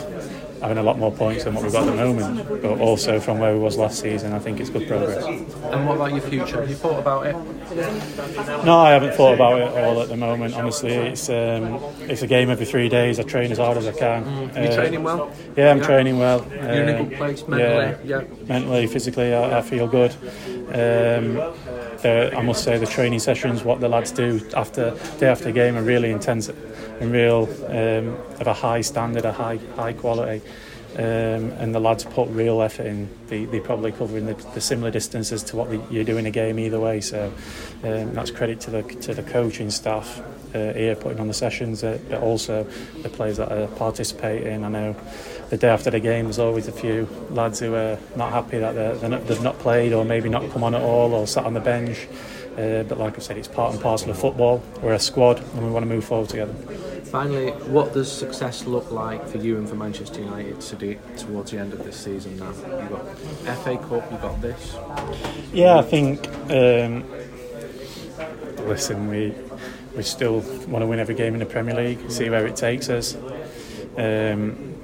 having 0.62 0.78
a 0.78 0.82
lot 0.82 0.96
more 0.98 1.10
points 1.12 1.44
than 1.44 1.54
what 1.54 1.64
we've 1.64 1.72
got 1.72 1.86
at 1.88 1.90
the 1.90 1.96
moment, 1.96 2.62
but 2.62 2.78
also 2.78 3.18
from 3.18 3.38
where 3.40 3.52
we 3.52 3.58
was 3.58 3.76
last 3.76 3.98
season, 4.00 4.32
I 4.32 4.38
think 4.38 4.60
it's 4.60 4.70
good 4.70 4.86
progress. 4.88 5.24
And 5.26 5.86
what 5.86 5.96
about 5.96 6.12
your 6.12 6.20
future? 6.20 6.60
Have 6.60 6.70
you 6.70 6.76
thought 6.76 7.00
about 7.00 7.26
it? 7.26 7.34
No, 8.64 8.78
I 8.78 8.90
haven't 8.92 9.14
thought 9.14 9.34
about 9.34 9.60
it 9.60 9.68
all 9.84 10.00
at 10.00 10.08
the 10.08 10.16
moment. 10.16 10.54
Honestly, 10.54 10.92
it's 10.92 11.28
um, 11.28 11.80
it's 12.02 12.22
a 12.22 12.26
game 12.28 12.48
every 12.48 12.64
three 12.66 12.88
days. 12.88 13.18
I 13.18 13.24
train 13.24 13.50
as 13.50 13.58
hard 13.58 13.76
as 13.76 13.86
I 13.88 13.92
can. 13.92 14.22
Are 14.56 14.62
you 14.62 14.68
Uh, 14.68 14.74
training 14.76 15.02
well? 15.02 15.30
Yeah, 15.56 15.70
I'm 15.72 15.78
Yeah. 15.78 15.84
training 15.84 16.18
well. 16.18 16.46
You're 16.52 16.70
in 16.84 16.88
a 16.88 17.04
good 17.04 17.16
place 17.18 17.46
mentally? 17.48 17.94
Yeah. 18.04 18.22
mentally, 18.48 18.86
physically, 18.86 19.34
I, 19.34 19.58
I 19.58 19.62
feel 19.62 19.88
good. 19.88 20.12
Um, 20.68 21.40
the, 22.02 22.32
I 22.36 22.42
must 22.42 22.64
say, 22.64 22.78
the 22.78 22.86
training 22.86 23.20
sessions, 23.20 23.62
what 23.64 23.80
the 23.80 23.88
lads 23.88 24.10
do 24.10 24.40
after 24.56 24.94
day 25.18 25.28
after 25.28 25.50
game, 25.52 25.76
are 25.76 25.82
really 25.82 26.10
intense 26.10 26.48
and 27.00 27.12
real 27.12 27.48
um, 27.68 28.16
of 28.40 28.46
a 28.46 28.52
high 28.54 28.80
standard, 28.80 29.24
a 29.24 29.32
high 29.32 29.58
high 29.76 29.92
quality. 29.92 30.40
Um, 30.94 31.52
and 31.52 31.74
the 31.74 31.80
lads 31.80 32.04
put 32.04 32.28
real 32.28 32.60
effort 32.60 32.86
in. 32.86 33.08
They, 33.28 33.46
they 33.46 33.60
probably 33.60 33.92
covering 33.92 34.26
the, 34.26 34.34
the 34.52 34.60
similar 34.60 34.90
distances 34.90 35.42
to 35.44 35.56
what 35.56 35.70
the, 35.70 35.80
you 35.90 36.04
do 36.04 36.18
in 36.18 36.26
a 36.26 36.30
game 36.30 36.58
either 36.58 36.78
way. 36.78 37.00
So 37.00 37.32
um, 37.82 38.12
that's 38.12 38.30
credit 38.30 38.60
to 38.60 38.70
the 38.70 38.82
to 38.82 39.14
the 39.14 39.22
coaching 39.22 39.70
staff 39.70 40.20
uh, 40.54 40.72
here 40.74 40.94
putting 40.94 41.18
on 41.18 41.28
the 41.28 41.34
sessions, 41.34 41.82
uh, 41.82 41.98
but 42.08 42.20
also 42.20 42.64
the 43.02 43.08
players 43.08 43.38
that 43.38 43.50
are 43.50 43.68
participating. 43.68 44.64
I 44.64 44.68
know 44.68 44.96
the 45.50 45.56
day 45.56 45.68
after 45.68 45.90
the 45.90 46.00
game, 46.00 46.26
there's 46.26 46.38
always 46.38 46.68
a 46.68 46.72
few 46.72 47.08
lads 47.30 47.60
who 47.60 47.74
are 47.74 47.98
not 48.16 48.32
happy 48.32 48.58
that 48.58 48.74
they're, 48.74 48.94
they're 48.96 49.10
not, 49.10 49.26
they've 49.26 49.42
not 49.42 49.58
played 49.58 49.92
or 49.92 50.04
maybe 50.04 50.28
not 50.28 50.50
come 50.50 50.64
on 50.64 50.74
at 50.74 50.82
all 50.82 51.14
or 51.14 51.26
sat 51.26 51.44
on 51.44 51.54
the 51.54 51.60
bench. 51.60 52.06
Uh, 52.52 52.82
but 52.82 52.98
like 52.98 53.16
I 53.16 53.20
said, 53.20 53.38
it's 53.38 53.48
part 53.48 53.72
and 53.72 53.82
parcel 53.82 54.10
of 54.10 54.18
football. 54.18 54.62
We're 54.82 54.92
a 54.92 54.98
squad 54.98 55.40
and 55.40 55.64
we 55.64 55.70
want 55.70 55.84
to 55.84 55.88
move 55.88 56.04
forward 56.04 56.28
together. 56.28 56.54
Finally, 57.12 57.50
what 57.68 57.92
does 57.92 58.10
success 58.10 58.64
look 58.64 58.90
like 58.90 59.28
for 59.28 59.36
you 59.36 59.58
and 59.58 59.68
for 59.68 59.74
Manchester 59.74 60.22
United 60.22 60.58
to 60.62 60.76
do 60.76 60.98
towards 61.18 61.50
the 61.50 61.58
end 61.58 61.74
of 61.74 61.84
this 61.84 61.94
season 61.94 62.38
now? 62.38 62.48
You've 62.48 62.88
got 62.88 63.06
FA 63.58 63.76
Cup, 63.76 64.10
you've 64.10 64.22
got 64.22 64.40
this. 64.40 64.74
Yeah, 65.52 65.76
I 65.76 65.82
think. 65.82 66.26
Um, 66.50 67.04
listen, 68.66 69.10
we 69.10 69.34
we 69.94 70.02
still 70.02 70.40
want 70.68 70.80
to 70.80 70.86
win 70.86 71.00
every 71.00 71.14
game 71.14 71.34
in 71.34 71.40
the 71.40 71.44
Premier 71.44 71.74
League. 71.74 72.10
See 72.10 72.30
where 72.30 72.46
it 72.46 72.56
takes 72.56 72.88
us. 72.88 73.14
Um, 73.98 74.74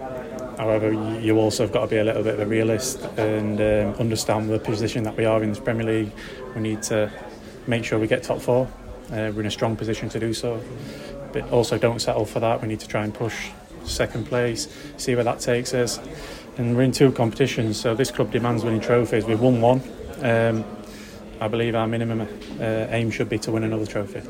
however, 0.59 0.93
you 1.23 1.39
also 1.39 1.63
have 1.63 1.73
got 1.73 1.85
to 1.85 1.87
be 1.87 1.97
a 1.97 2.05
little 2.05 2.23
bit 2.23 2.35
of 2.35 2.41
a 2.41 2.47
realist 2.47 3.01
and 3.17 3.59
um, 3.59 3.99
understand 3.99 4.51
the 4.51 4.59
position 4.59 5.03
that 5.05 5.17
we 5.17 5.25
are 5.25 5.43
in 5.43 5.49
this 5.49 5.61
Premier 5.61 5.87
League. 5.87 6.13
We 6.55 6.61
need 6.61 6.83
to 6.83 7.11
make 7.67 7.87
sure 7.87 7.99
we 7.99 8.07
get 8.07 8.23
top 8.23 8.43
four. 8.43 8.69
Uh, 9.11 9.33
we're 9.35 9.41
in 9.41 9.47
a 9.47 9.51
strong 9.51 9.75
position 9.75 10.11
to 10.11 10.21
do 10.21 10.35
so, 10.35 10.63
but 11.33 11.51
also 11.51 11.79
don't 11.79 12.01
settle 12.01 12.25
for 12.25 12.41
that. 12.41 12.63
We 12.63 12.69
need 12.69 12.81
to 12.81 12.89
try 12.89 13.05
and 13.05 13.15
push 13.15 13.51
second 13.85 14.27
place, 14.27 14.69
see 14.97 15.15
where 15.15 15.25
that 15.25 15.41
takes 15.41 15.75
us. 15.75 15.99
And 16.57 16.77
we're 16.77 16.83
in 16.83 16.93
two 16.93 17.13
competitions, 17.13 17.79
so 17.79 17.95
this 17.95 18.11
club 18.11 18.33
demands 18.33 18.65
winning 18.65 18.81
trophies. 18.81 19.25
We've 19.25 19.41
won 19.41 19.61
one. 19.61 19.83
Um, 20.23 20.65
I 21.41 21.47
believe 21.49 21.75
our 21.75 21.87
minimum 21.87 22.23
uh, 22.23 22.65
aim 22.91 23.11
should 23.11 23.29
be 23.29 23.39
to 23.39 23.53
win 23.53 23.63
another 23.63 23.87
trophy. 23.87 24.23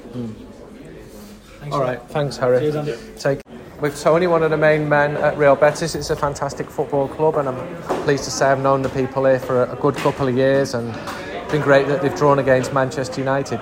All 1.73 1.81
right, 1.81 2.01
thanks, 2.09 2.37
Harry. 2.37 2.71
Take. 3.19 3.41
With 3.81 4.01
Tony, 4.01 4.27
one 4.27 4.43
of 4.43 4.51
the 4.51 4.57
main 4.57 4.89
men 4.89 5.17
at 5.17 5.39
Real 5.39 5.55
Betis, 5.55 5.95
it's 5.95 6.11
a 6.11 6.17
fantastic 6.17 6.69
football 6.69 7.07
club, 7.07 7.37
and 7.37 7.49
I'm 7.49 7.83
pleased 8.03 8.25
to 8.25 8.31
say 8.31 8.47
I've 8.47 8.61
known 8.61 8.83
the 8.83 8.89
people 8.89 9.25
here 9.25 9.39
for 9.39 9.63
a, 9.63 9.73
a 9.73 9.77
good 9.77 9.95
couple 9.95 10.27
of 10.27 10.37
years, 10.37 10.75
and 10.75 10.95
it's 10.97 11.53
been 11.53 11.63
great 11.63 11.87
that 11.87 12.03
they've 12.03 12.15
drawn 12.17 12.41
against 12.41 12.73
Manchester 12.73 13.21
United. 13.21 13.59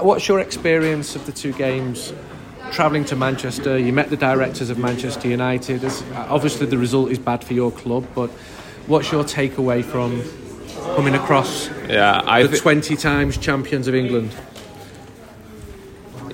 What's 0.00 0.26
your 0.26 0.40
experience 0.40 1.14
of 1.14 1.24
the 1.24 1.32
two 1.32 1.52
games? 1.52 2.12
Travelling 2.72 3.04
to 3.06 3.16
Manchester, 3.16 3.76
you 3.78 3.92
met 3.92 4.10
the 4.10 4.16
directors 4.16 4.70
of 4.70 4.78
Manchester 4.78 5.28
United. 5.28 5.82
As, 5.84 6.02
obviously, 6.14 6.66
the 6.66 6.78
result 6.78 7.10
is 7.10 7.18
bad 7.18 7.42
for 7.44 7.52
your 7.52 7.70
club, 7.72 8.06
but 8.14 8.30
what's 8.86 9.10
your 9.10 9.24
takeaway 9.24 9.84
from 9.84 10.22
coming 10.94 11.14
across 11.14 11.68
Yeah, 11.88 12.22
I 12.24 12.42
the 12.44 12.48
thi- 12.50 12.58
20 12.58 12.96
times 12.96 13.36
champions 13.36 13.88
of 13.88 13.94
England? 13.94 14.34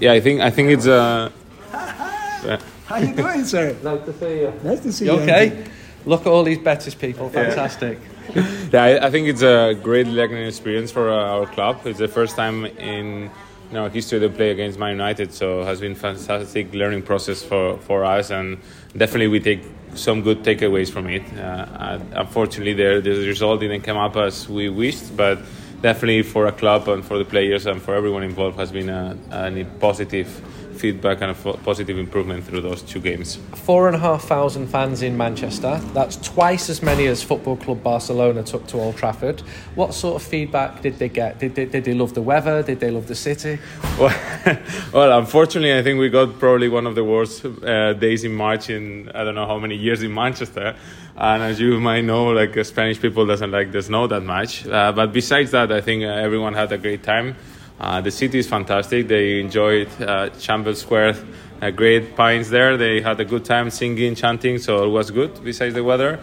yeah, 0.01 0.13
I 0.13 0.21
think 0.21 0.41
I 0.43 0.51
think 0.51 0.71
it's 0.71 0.87
uh, 0.87 1.31
yeah. 1.73 2.61
How 2.85 2.97
you 2.99 3.15
doing, 3.15 3.45
sir? 3.45 3.75
Nice 3.83 4.05
to 4.05 4.13
see 4.13 4.41
you. 4.41 4.53
Nice 4.63 4.81
to 4.81 4.93
see 4.93 5.07
You 5.07 5.15
you. 5.15 5.21
okay? 5.21 5.65
Look 6.05 6.21
at 6.21 6.27
all 6.29 6.45
these 6.45 6.59
Betis 6.59 6.95
people, 6.95 7.31
fantastic. 7.31 7.99
yeah, 8.73 8.83
I, 8.85 9.07
I 9.07 9.11
think 9.11 9.27
it's 9.27 9.43
a 9.43 9.75
great 9.83 10.07
learning 10.07 10.47
experience 10.47 10.93
for 10.93 11.11
uh, 11.11 11.17
our 11.17 11.47
club. 11.47 11.81
It's 11.87 11.99
the 11.99 12.09
first 12.09 12.37
time 12.37 12.67
in 12.67 13.23
you 13.23 13.31
know, 13.73 13.89
history 13.89 14.21
to 14.21 14.29
play 14.29 14.51
against 14.51 14.79
Man 14.79 14.93
United, 14.93 15.33
so 15.33 15.65
has 15.65 15.81
been 15.81 15.95
fantastic 15.95 16.73
learning 16.73 17.03
process 17.03 17.43
for, 17.43 17.79
for 17.79 18.05
us, 18.05 18.31
and 18.31 18.59
definitely 18.97 19.29
we 19.29 19.41
take 19.41 19.63
some 19.95 20.23
good 20.23 20.43
takeaways 20.43 20.91
from 20.91 21.09
it. 21.09 21.23
Uh, 21.39 21.99
unfortunately, 22.13 22.75
the, 22.75 23.01
the 23.01 23.27
result 23.27 23.61
didn't 23.61 23.83
come 23.83 23.97
up 23.97 24.17
as 24.17 24.49
we 24.49 24.69
wished, 24.69 25.17
but 25.17 25.39
definitely 25.83 26.23
for 26.23 26.47
a 26.47 26.53
club 26.53 26.89
and 26.89 27.05
for 27.05 27.19
the 27.19 27.25
players 27.25 27.67
and 27.67 27.81
for 27.83 27.95
everyone 27.95 28.23
involved 28.23 28.59
has 28.59 28.73
been 28.73 28.89
a, 28.89 29.17
a 29.31 29.65
positive 29.79 30.29
feedback 30.77 31.21
and 31.21 31.31
a 31.31 31.35
positive 31.35 31.99
improvement 31.99 32.45
through 32.45 32.61
those 32.61 32.83
two 32.83 33.01
games. 33.01 33.37
Four 33.55 33.89
and 33.89 33.97
a 33.97 33.99
half 33.99 34.25
thousand 34.25 34.69
fans 34.69 35.03
in 35.03 35.17
Manchester. 35.17 35.81
That's 35.93 36.17
twice 36.17 36.69
as 36.71 36.83
many 36.83 37.07
as 37.07 37.23
Football 37.23 37.57
Club 37.57 37.83
Barcelona 37.83 38.43
took 38.43 38.67
to 38.69 38.79
Old 38.79 38.97
Trafford. 38.97 39.41
What 39.75 39.95
sort 39.95 40.21
of 40.21 40.29
feedback 40.29 40.83
did 40.83 40.99
they 40.99 41.09
get? 41.09 41.39
Did 41.39 41.55
they, 41.55 41.65
did 41.65 41.85
they 41.85 41.95
love 41.95 42.15
the 42.15 42.23
weather? 42.23 42.63
Did 42.63 42.81
they 42.81 42.91
love 42.91 43.07
the 43.07 43.15
city? 43.15 43.59
Well, 43.99 44.59
well, 44.93 45.19
unfortunately, 45.19 45.77
I 45.77 45.83
think 45.83 45.99
we 45.99 46.11
got 46.11 46.39
probably 46.39 46.69
one 46.69 46.87
of 46.87 46.95
the 46.95 47.03
worst 47.03 47.47
uh, 47.47 47.95
days 47.95 48.25
in 48.25 48.35
March 48.35 48.69
in 48.69 49.11
I 49.15 49.25
don't 49.25 49.35
know 49.35 49.47
how 49.47 49.59
many 49.59 49.75
years 49.75 50.03
in 50.03 50.13
Manchester. 50.13 50.77
And 51.17 51.43
as 51.43 51.59
you 51.59 51.81
might 51.81 52.03
know, 52.03 52.27
like 52.27 52.57
uh, 52.59 52.63
Spanish 52.63 53.01
people 53.01 53.25
doesn't 53.25 53.51
like 53.51 53.73
the 53.73 53.81
snow 53.81 54.07
that 54.07 54.21
much. 54.23 54.67
Uh, 54.67 54.93
but 54.93 55.13
besides 55.15 55.51
that, 55.53 55.73
I 55.73 55.81
think 55.81 56.05
uh, 56.05 56.09
everyone 56.09 56.53
had 56.53 56.71
a 56.73 56.79
great 56.79 57.03
time. 57.03 57.37
Uh, 57.79 58.01
the 58.01 58.11
city 58.11 58.39
is 58.39 58.49
fantastic. 58.49 59.09
They 59.09 59.41
enjoyed 59.41 59.89
uh, 60.01 60.31
Champions 60.31 60.81
Square, 60.81 61.17
uh, 61.61 61.71
great 61.71 62.17
pines 62.17 62.49
there. 62.51 62.77
They 62.77 63.01
had 63.01 63.21
a 63.21 63.25
good 63.25 63.45
time 63.45 63.71
singing, 63.71 64.15
chanting, 64.15 64.59
so 64.59 64.85
it 64.85 64.89
was 64.89 65.11
good. 65.11 65.43
Besides 65.45 65.75
the 65.75 65.85
weather, 65.85 66.19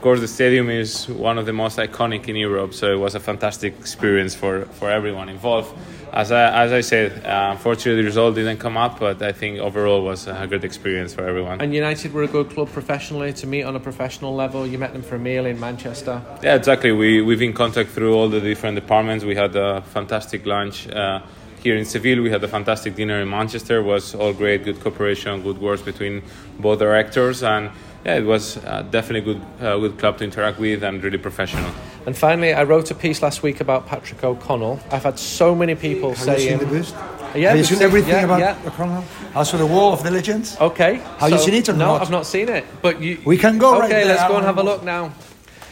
of 0.00 0.04
course, 0.04 0.20
the 0.20 0.28
stadium 0.28 0.70
is 0.70 1.10
one 1.10 1.36
of 1.36 1.44
the 1.44 1.52
most 1.52 1.76
iconic 1.76 2.26
in 2.26 2.34
Europe, 2.34 2.72
so 2.72 2.90
it 2.90 2.96
was 2.96 3.14
a 3.14 3.20
fantastic 3.20 3.78
experience 3.78 4.34
for, 4.34 4.64
for 4.64 4.90
everyone 4.90 5.28
involved. 5.28 5.76
As 6.10 6.32
I, 6.32 6.64
as 6.64 6.72
I 6.72 6.80
said, 6.80 7.22
uh, 7.26 7.50
unfortunately, 7.50 8.00
the 8.00 8.06
result 8.06 8.34
didn't 8.34 8.56
come 8.56 8.78
up, 8.78 8.98
but 8.98 9.20
I 9.20 9.32
think 9.32 9.58
overall 9.58 10.02
was 10.02 10.26
a 10.26 10.46
good 10.48 10.64
experience 10.64 11.12
for 11.12 11.26
everyone. 11.26 11.60
And 11.60 11.74
United 11.74 12.14
were 12.14 12.22
a 12.22 12.28
good 12.28 12.48
club 12.48 12.70
professionally 12.70 13.34
to 13.34 13.46
meet 13.46 13.64
on 13.64 13.76
a 13.76 13.78
professional 13.78 14.34
level. 14.34 14.66
You 14.66 14.78
met 14.78 14.94
them 14.94 15.02
for 15.02 15.16
a 15.16 15.18
meal 15.18 15.44
in 15.44 15.60
Manchester. 15.60 16.22
Yeah, 16.42 16.54
exactly. 16.54 16.92
We 16.92 17.20
we've 17.20 17.42
in 17.42 17.52
contact 17.52 17.90
through 17.90 18.14
all 18.14 18.30
the 18.30 18.40
different 18.40 18.76
departments. 18.76 19.26
We 19.26 19.34
had 19.34 19.54
a 19.54 19.82
fantastic 19.82 20.46
lunch 20.46 20.88
uh, 20.88 21.20
here 21.62 21.76
in 21.76 21.84
Seville. 21.84 22.22
We 22.22 22.30
had 22.30 22.42
a 22.42 22.48
fantastic 22.48 22.94
dinner 22.94 23.20
in 23.20 23.28
Manchester. 23.28 23.80
It 23.80 23.84
was 23.84 24.14
all 24.14 24.32
great, 24.32 24.64
good 24.64 24.80
cooperation, 24.80 25.42
good 25.42 25.58
words 25.58 25.82
between 25.82 26.22
both 26.58 26.78
directors, 26.78 27.42
and 27.42 27.70
yeah, 28.04 28.16
it 28.16 28.24
was 28.24 28.56
uh, 28.58 28.82
definitely 28.90 29.30
a 29.30 29.34
good 29.34 29.42
uh, 29.60 29.78
good 29.78 29.98
club 29.98 30.18
to 30.18 30.24
interact 30.24 30.58
with 30.58 30.82
and 30.82 31.02
really 31.04 31.18
professional. 31.18 31.70
And 32.06 32.16
finally, 32.16 32.52
I 32.54 32.64
wrote 32.64 32.90
a 32.90 32.94
piece 32.94 33.20
last 33.22 33.42
week 33.42 33.60
about 33.60 33.86
Patrick 33.86 34.24
O'Connell. 34.24 34.80
I've 34.90 35.02
had 35.04 35.18
so 35.18 35.54
many 35.54 35.74
people 35.74 36.10
Have 36.10 36.18
saying. 36.18 36.40
you 36.40 36.48
seen 36.48 36.58
the 36.58 36.66
boost? 36.66 36.94
Yeah, 37.34 37.50
Have 37.50 37.58
you 37.58 37.64
seen 37.64 37.76
seen- 37.78 37.86
everything 37.86 38.14
yeah, 38.14 38.24
about 38.24 38.40
yeah. 38.40 38.56
O'Connell? 38.66 39.04
Also, 39.34 39.56
the 39.58 39.66
Wall 39.66 39.92
of 39.92 40.02
the 40.02 40.10
Legends? 40.10 40.56
Okay. 40.60 40.94
Have 41.18 41.30
you 41.30 41.38
seen 41.38 41.54
it 41.54 41.68
or 41.68 41.74
no, 41.74 41.86
not? 41.86 42.02
I've 42.02 42.10
not 42.10 42.26
seen 42.26 42.48
it. 42.48 42.64
But 42.82 43.00
you. 43.00 43.20
We 43.24 43.36
can 43.36 43.58
go 43.58 43.70
Okay, 43.74 43.80
right 43.80 43.88
there. 43.90 44.04
let's 44.06 44.26
go 44.28 44.36
and 44.36 44.44
have 44.46 44.58
a 44.58 44.62
look 44.62 44.82
now. 44.82 45.12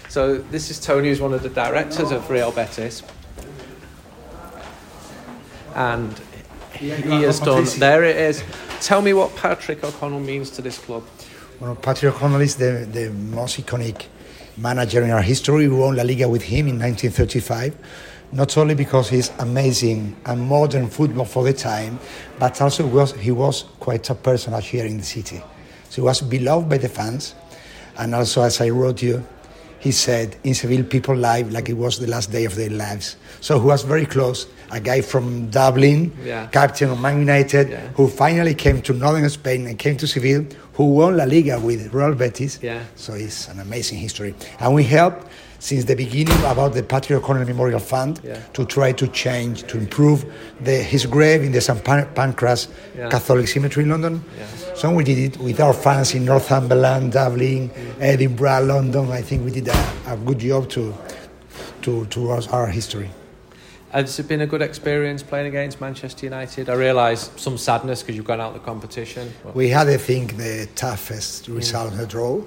So 0.09 0.37
this 0.38 0.71
is 0.71 0.79
Tony, 0.79 1.09
who's 1.09 1.21
one 1.21 1.33
of 1.35 1.43
the 1.43 1.49
directors 1.49 2.12
of 2.12 2.29
Real 2.31 2.53
Betis, 2.53 3.03
and 5.75 6.19
he 6.75 6.91
has 7.23 7.41
done. 7.41 7.64
There 7.79 8.05
it 8.05 8.17
is. 8.17 8.43
Tell 8.81 9.03
me 9.03 9.12
what 9.12 9.35
Patrick 9.37 9.83
O'Connell 9.83 10.21
means 10.21 10.51
to 10.51 10.62
this 10.62 10.79
club. 10.79 11.03
Well, 11.61 11.75
Patrick 11.75 12.14
O'Connell 12.14 12.40
is 12.42 12.55
the, 12.55 12.88
the 12.88 13.11
most 13.11 13.59
iconic 13.59 14.07
manager 14.57 15.03
in 15.03 15.11
our 15.11 15.23
history. 15.23 15.66
We 15.66 15.75
won 15.75 15.97
La 15.97 16.05
Liga 16.05 16.29
with 16.29 16.42
him 16.42 16.68
in 16.68 16.79
1935, 16.79 17.75
not 18.31 18.57
only 18.57 18.77
because 18.77 19.09
he's 19.09 19.33
amazing 19.40 20.14
and 20.25 20.40
modern 20.40 20.88
football 20.88 21.25
for 21.25 21.42
the 21.42 21.53
time, 21.53 21.99
but 22.38 22.61
also 22.62 22.87
was, 22.87 23.12
he 23.14 23.33
was 23.33 23.64
quite 23.81 24.09
a 24.09 24.14
personage 24.14 24.68
here 24.68 24.87
in 24.87 24.99
the 24.99 25.03
city. 25.03 25.42
So 25.88 25.97
he 25.97 26.01
was 26.03 26.21
beloved 26.21 26.68
by 26.68 26.79
the 26.79 26.88
fans, 26.88 27.35
and 27.99 28.14
also, 28.14 28.42
as 28.42 28.61
I 28.61 28.68
wrote 28.68 29.03
you, 29.03 29.27
he 29.81 29.93
said 29.93 30.37
in 30.45 30.55
Seville 30.55 30.85
people 30.85 31.14
live 31.14 31.53
like 31.53 31.69
it 31.69 31.75
was 31.77 31.99
the 31.99 32.07
last 32.07 32.31
day 32.33 32.45
of 32.45 32.55
their 32.57 32.71
lives. 32.71 33.17
So 33.41 33.59
he 33.61 33.67
was 33.67 33.83
very 33.83 34.07
close. 34.07 34.47
A 34.71 34.81
guy 34.81 35.01
from 35.01 35.49
Dublin, 35.51 36.12
Yeah. 36.25 36.47
captain 36.49 36.91
of 36.91 37.01
Man 37.01 37.21
United, 37.21 37.71
Yeah. 37.71 37.81
who 37.95 38.09
finally 38.09 38.55
came 38.55 38.83
to 38.83 38.93
northern 38.93 39.29
Spain 39.31 39.67
and 39.67 39.79
came 39.79 39.97
to 39.99 40.07
Seville, 40.07 40.45
who 40.75 40.85
won 40.85 41.17
La 41.17 41.25
Liga 41.25 41.59
with 41.59 41.93
Real 41.95 42.14
Betis. 42.14 42.59
Yeah. 42.62 42.81
So 42.97 43.14
it's 43.14 43.49
an 43.49 43.61
amazing 43.61 43.99
history. 43.99 44.35
And 44.61 44.75
we 44.75 44.85
helped 44.85 45.27
since 45.59 45.85
the 45.85 45.94
beginning 45.97 46.38
about 46.44 46.73
the 46.75 46.83
Patrick 46.83 47.18
O'Connell 47.23 47.44
Memorial 47.44 47.81
Fund 47.81 48.21
Yeah. 48.23 48.38
to 48.53 48.64
try 48.64 48.92
to 48.92 49.07
change, 49.09 49.64
to 49.64 49.77
improve 49.79 50.25
the, 50.61 50.77
his 50.77 51.05
grave 51.07 51.42
in 51.42 51.53
the 51.53 51.61
St. 51.61 51.83
Pan- 51.85 52.09
Pancras 52.14 52.68
Yeah. 52.97 53.09
Catholic 53.11 53.49
Cemetery 53.49 53.83
in 53.85 53.90
London. 53.90 54.23
Yeah. 54.38 54.75
So 54.75 54.94
we 54.94 55.03
did 55.05 55.18
it 55.18 55.37
with 55.38 55.59
our 55.61 55.73
fans 55.73 56.14
in 56.14 56.25
Northumberland, 56.25 57.12
Dublin, 57.12 57.71
mm. 57.71 57.94
Edinburgh, 58.01 58.61
London. 58.66 59.11
I 59.11 59.23
think 59.23 59.44
we 59.44 59.51
did 59.51 59.68
a, 59.68 59.92
a 60.07 60.16
good 60.16 60.38
job 60.38 60.68
to, 60.71 60.94
to 61.83 62.07
towards 62.07 62.47
our 62.49 62.68
history. 62.68 63.11
Has 63.90 64.18
it 64.18 64.29
been 64.29 64.42
a 64.42 64.47
good 64.47 64.61
experience 64.62 65.23
playing 65.23 65.47
against 65.47 65.81
Manchester 65.81 66.27
United? 66.27 66.68
I 66.68 66.75
realise 66.75 67.31
some 67.37 67.57
sadness 67.57 68.03
because 68.03 68.16
you've 68.16 68.27
gone 68.27 68.40
out 68.40 68.49
of 68.55 68.61
the 68.61 68.61
competition. 68.61 69.33
but- 69.42 69.57
We 69.57 69.71
had, 69.71 69.88
I 69.88 69.97
think, 69.97 70.37
the 70.37 70.68
toughest 70.75 71.49
result 71.49 71.92
in 71.92 71.99
the 71.99 72.07
draw. 72.07 72.42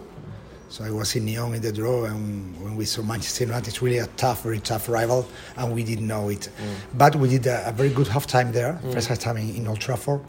So 0.71 0.85
I 0.85 0.89
was 0.89 1.13
in 1.17 1.25
Lyon 1.25 1.53
in 1.53 1.61
the 1.61 1.73
draw, 1.73 2.05
and 2.05 2.57
when 2.63 2.77
we 2.77 2.85
saw 2.85 3.01
Manchester 3.01 3.43
United, 3.43 3.67
it's 3.67 3.81
really 3.81 3.97
a 3.97 4.07
tough, 4.15 4.43
very 4.43 4.59
tough 4.61 4.87
rival, 4.87 5.27
and 5.57 5.73
we 5.75 5.83
didn't 5.83 6.07
know 6.07 6.29
it. 6.29 6.47
But 6.93 7.13
we 7.17 7.27
did 7.27 7.45
a, 7.45 7.67
a 7.67 7.71
very 7.73 7.89
good 7.89 8.07
half 8.07 8.25
time 8.25 8.53
there, 8.53 8.79
first 8.93 9.09
half 9.09 9.19
time 9.19 9.35
in, 9.35 9.53
in 9.53 9.67
Old 9.67 9.81
Trafford, 9.81 10.21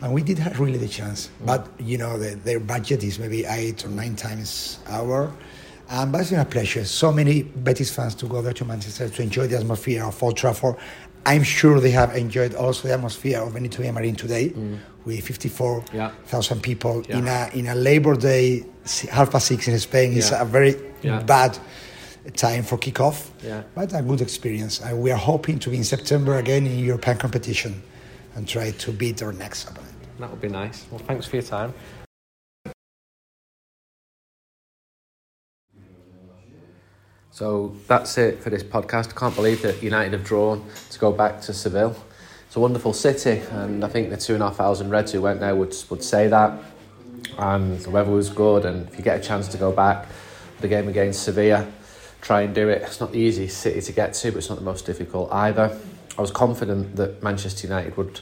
and 0.00 0.14
we 0.14 0.22
did 0.22 0.38
have 0.38 0.60
really 0.60 0.78
the 0.78 0.86
chance. 0.86 1.30
But 1.44 1.66
you 1.80 1.98
know, 1.98 2.16
the, 2.20 2.36
their 2.36 2.60
budget 2.60 3.02
is 3.02 3.18
maybe 3.18 3.44
eight 3.44 3.84
or 3.84 3.88
nine 3.88 4.14
times 4.14 4.78
our. 4.86 5.32
Um, 5.88 6.12
but 6.12 6.20
it's 6.20 6.30
been 6.30 6.38
a 6.38 6.44
pleasure. 6.44 6.84
So 6.84 7.10
many 7.10 7.42
Betis 7.42 7.90
fans 7.90 8.14
to 8.16 8.26
go 8.26 8.40
there 8.42 8.52
to 8.52 8.64
Manchester 8.64 9.08
to 9.08 9.22
enjoy 9.22 9.48
the 9.48 9.56
atmosphere 9.56 10.04
of 10.04 10.22
Old 10.22 10.36
Trafford. 10.36 10.76
I'm 11.26 11.42
sure 11.42 11.80
they 11.80 11.90
have 11.90 12.16
enjoyed 12.16 12.54
also 12.54 12.88
the 12.88 12.94
atmosphere 12.94 13.40
of 13.40 13.52
Benito 13.54 13.82
Villamarín 13.82 14.16
today, 14.16 14.48
mm. 14.50 14.78
with 15.04 15.24
54,000 15.26 16.56
Yeah. 16.56 16.62
people 16.62 17.02
Yeah. 17.08 17.18
in 17.18 17.26
a 17.28 17.50
in 17.58 17.66
a 17.68 17.74
Labor 17.74 18.16
Day 18.16 18.64
half 19.10 19.30
past 19.30 19.46
six 19.46 19.68
in 19.68 19.78
Spain. 19.78 20.16
It's 20.16 20.30
Yeah. 20.30 20.42
a 20.42 20.44
very 20.44 20.74
bad 21.26 21.58
time 22.36 22.62
for 22.62 22.78
kickoff, 22.78 23.30
Yeah. 23.42 23.62
but 23.74 23.92
a 23.94 24.02
good 24.02 24.20
experience. 24.20 24.80
And 24.80 25.02
we 25.02 25.10
are 25.10 25.18
hoping 25.32 25.58
to 25.60 25.70
be 25.70 25.76
in 25.76 25.84
September 25.84 26.36
again 26.36 26.66
in 26.66 26.78
European 26.78 27.16
competition 27.18 27.82
and 28.34 28.46
try 28.46 28.70
to 28.70 28.92
beat 28.92 29.22
our 29.22 29.32
next 29.32 29.68
opponent. 29.68 29.94
That 30.18 30.30
would 30.30 30.40
be 30.40 30.48
nice. 30.48 30.84
Well, 30.90 31.02
thanks 31.06 31.26
for 31.26 31.36
your 31.36 31.42
time. 31.58 31.72
So 37.30 37.74
that's 37.86 38.18
it 38.18 38.42
for 38.42 38.50
this 38.50 38.62
podcast. 38.62 39.10
I 39.10 39.18
can't 39.18 39.34
believe 39.34 39.62
that 39.62 39.82
United 39.82 40.12
have 40.12 40.24
drawn 40.24 40.64
go 41.00 41.10
back 41.10 41.40
to 41.40 41.54
Seville. 41.54 41.96
It's 42.46 42.56
a 42.56 42.60
wonderful 42.60 42.92
city, 42.92 43.42
and 43.52 43.84
I 43.84 43.88
think 43.88 44.10
the 44.10 44.16
two 44.16 44.34
and 44.34 44.42
a 44.42 44.48
half 44.48 44.56
thousand 44.56 44.90
Reds 44.90 45.12
who 45.12 45.22
went 45.22 45.40
there 45.40 45.56
would 45.56 45.74
would 45.88 46.04
say 46.04 46.28
that. 46.28 46.62
And 47.38 47.78
the 47.80 47.90
weather 47.90 48.10
was 48.10 48.28
good, 48.28 48.64
and 48.64 48.88
if 48.88 48.98
you 48.98 49.04
get 49.04 49.18
a 49.18 49.22
chance 49.22 49.48
to 49.48 49.56
go 49.56 49.72
back, 49.72 50.08
the 50.60 50.68
game 50.68 50.88
against 50.88 51.22
Sevilla, 51.22 51.66
try 52.20 52.42
and 52.42 52.54
do 52.54 52.68
it. 52.68 52.82
It's 52.82 53.00
not 53.00 53.12
the 53.12 53.18
easiest 53.18 53.58
city 53.58 53.80
to 53.80 53.92
get 53.92 54.14
to, 54.14 54.30
but 54.30 54.38
it's 54.38 54.48
not 54.48 54.58
the 54.58 54.64
most 54.64 54.84
difficult 54.84 55.32
either. 55.32 55.78
I 56.18 56.20
was 56.20 56.30
confident 56.30 56.96
that 56.96 57.22
Manchester 57.22 57.66
United 57.66 57.96
would 57.96 58.20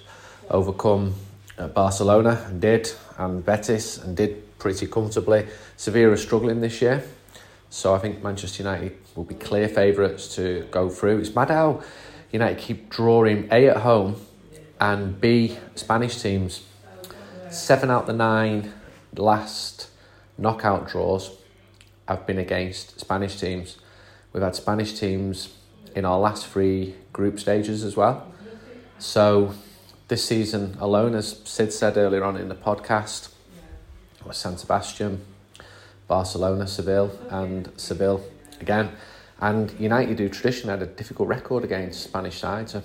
overcome 0.50 1.14
uh, 1.58 1.68
Barcelona 1.68 2.44
and 2.48 2.60
did, 2.60 2.92
and 3.16 3.44
Betis 3.44 3.98
and 3.98 4.16
did 4.16 4.58
pretty 4.58 4.86
comfortably. 4.86 5.46
Sevilla 5.76 6.12
are 6.12 6.16
struggling 6.16 6.60
this 6.60 6.80
year, 6.82 7.02
so 7.70 7.94
I 7.94 7.98
think 7.98 8.22
Manchester 8.22 8.62
United 8.62 8.96
will 9.16 9.24
be 9.24 9.34
clear 9.34 9.68
favourites 9.68 10.34
to 10.36 10.66
go 10.70 10.88
through. 10.90 11.18
It's 11.18 11.34
mad 11.34 11.50
how 11.50 11.82
United 12.32 12.58
keep 12.58 12.90
drawing 12.90 13.48
A 13.50 13.68
at 13.68 13.78
home 13.78 14.16
and 14.80 15.20
B 15.20 15.58
Spanish 15.74 16.20
teams. 16.20 16.64
Seven 17.50 17.90
out 17.90 18.02
of 18.02 18.06
the 18.08 18.12
nine 18.12 18.72
last 19.16 19.88
knockout 20.36 20.88
draws 20.88 21.30
have 22.06 22.26
been 22.26 22.38
against 22.38 23.00
Spanish 23.00 23.38
teams. 23.38 23.78
We've 24.32 24.42
had 24.42 24.54
Spanish 24.54 24.98
teams 24.98 25.54
in 25.94 26.04
our 26.04 26.18
last 26.18 26.46
three 26.46 26.94
group 27.12 27.40
stages 27.40 27.82
as 27.82 27.96
well. 27.96 28.32
So 28.98 29.54
this 30.08 30.24
season 30.24 30.76
alone, 30.80 31.14
as 31.14 31.40
Sid 31.44 31.72
said 31.72 31.96
earlier 31.96 32.24
on 32.24 32.36
in 32.36 32.48
the 32.48 32.54
podcast, 32.54 33.30
was 34.24 34.36
San 34.36 34.56
Sebastian, 34.56 35.24
Barcelona, 36.06 36.66
Seville, 36.66 37.18
and 37.30 37.70
Seville 37.76 38.22
again. 38.60 38.90
And 39.40 39.72
United, 39.78 40.18
who 40.18 40.28
traditionally 40.28 40.78
had 40.78 40.88
a 40.88 40.90
difficult 40.90 41.28
record 41.28 41.64
against 41.64 42.02
Spanish 42.02 42.38
sides, 42.38 42.74
are 42.74 42.82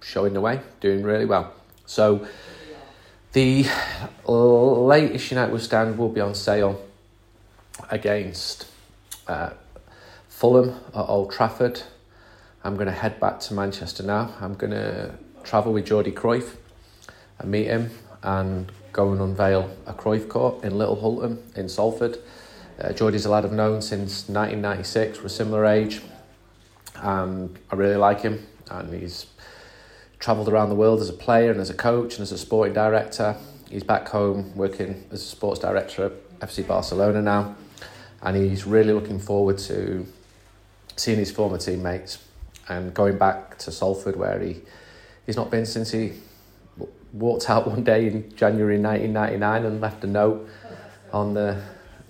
showing 0.00 0.34
the 0.34 0.40
way, 0.40 0.60
doing 0.80 1.02
really 1.02 1.26
well. 1.26 1.52
So 1.86 2.26
the 3.32 3.66
latest 4.26 5.30
United 5.30 5.58
stand 5.60 5.98
will 5.98 6.08
be 6.08 6.20
on 6.20 6.34
sale 6.34 6.84
against 7.90 8.66
uh, 9.28 9.50
Fulham 10.28 10.80
at 10.94 11.08
Old 11.08 11.32
Trafford. 11.32 11.82
I'm 12.64 12.74
going 12.74 12.86
to 12.86 12.92
head 12.92 13.20
back 13.20 13.40
to 13.40 13.54
Manchester 13.54 14.02
now. 14.02 14.34
I'm 14.40 14.54
going 14.54 14.72
to 14.72 15.14
travel 15.44 15.72
with 15.72 15.86
Jordi 15.86 16.12
Cruyff 16.12 16.56
and 17.38 17.50
meet 17.50 17.66
him 17.66 17.90
and 18.22 18.70
go 18.92 19.12
and 19.12 19.20
unveil 19.20 19.74
a 19.86 19.92
Cruyff 19.92 20.28
court 20.28 20.64
in 20.64 20.76
Little 20.76 20.96
Hulton 20.96 21.42
in 21.56 21.68
Salford. 21.68 22.18
Uh, 22.82 22.92
Jordi's 22.92 23.24
a 23.26 23.30
lad 23.30 23.44
I've 23.44 23.52
known 23.52 23.80
since 23.80 24.28
1996, 24.28 25.22
we're 25.22 25.28
similar 25.28 25.64
age, 25.64 26.00
and 26.96 27.56
I 27.70 27.76
really 27.76 27.94
like 27.94 28.22
him. 28.22 28.44
And 28.70 28.92
he's 28.92 29.26
travelled 30.18 30.48
around 30.48 30.68
the 30.68 30.74
world 30.74 31.00
as 31.00 31.08
a 31.08 31.12
player 31.12 31.52
and 31.52 31.60
as 31.60 31.70
a 31.70 31.74
coach 31.74 32.14
and 32.14 32.22
as 32.22 32.32
a 32.32 32.38
sporting 32.38 32.74
director. 32.74 33.36
He's 33.70 33.84
back 33.84 34.08
home 34.08 34.56
working 34.56 35.04
as 35.12 35.22
a 35.22 35.24
sports 35.24 35.60
director 35.60 36.06
at 36.06 36.40
FC 36.40 36.66
Barcelona 36.66 37.22
now, 37.22 37.54
and 38.20 38.36
he's 38.36 38.66
really 38.66 38.92
looking 38.92 39.20
forward 39.20 39.58
to 39.58 40.04
seeing 40.96 41.18
his 41.18 41.30
former 41.30 41.58
teammates 41.58 42.18
and 42.68 42.92
going 42.92 43.16
back 43.16 43.58
to 43.58 43.70
Salford 43.70 44.16
where 44.16 44.40
he 44.40 44.60
he's 45.24 45.36
not 45.36 45.52
been 45.52 45.66
since 45.66 45.92
he 45.92 46.14
walked 47.12 47.48
out 47.48 47.66
one 47.68 47.84
day 47.84 48.08
in 48.08 48.34
January 48.34 48.78
1999 48.78 49.64
and 49.66 49.80
left 49.80 50.02
a 50.02 50.08
note 50.08 50.48
on 51.12 51.34
the 51.34 51.62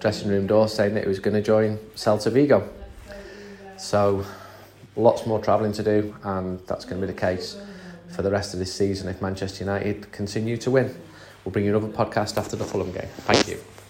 dressing 0.02 0.28
room 0.28 0.48
door 0.48 0.68
saying 0.68 0.94
that 0.94 1.04
he 1.04 1.08
was 1.08 1.20
going 1.20 1.34
to 1.34 1.40
join 1.40 1.78
Celta 1.94 2.30
Vigo. 2.30 2.68
So 3.78 4.26
lots 4.96 5.26
more 5.26 5.38
travelling 5.38 5.72
to 5.74 5.82
do, 5.84 6.14
and 6.24 6.58
that's 6.66 6.84
going 6.84 7.00
to 7.00 7.06
be 7.06 7.12
the 7.12 7.18
case 7.18 7.56
for 8.08 8.22
the 8.22 8.30
rest 8.30 8.52
of 8.52 8.58
this 8.58 8.74
season 8.74 9.08
if 9.08 9.22
Manchester 9.22 9.64
United 9.64 10.10
continue 10.10 10.56
to 10.56 10.72
win. 10.72 10.94
We'll 11.44 11.52
bring 11.52 11.64
you 11.64 11.76
another 11.76 11.92
podcast 11.92 12.36
after 12.36 12.56
the 12.56 12.64
Fulham 12.64 12.92
game. 12.92 13.08
Thank 13.26 13.46
you. 13.46 13.81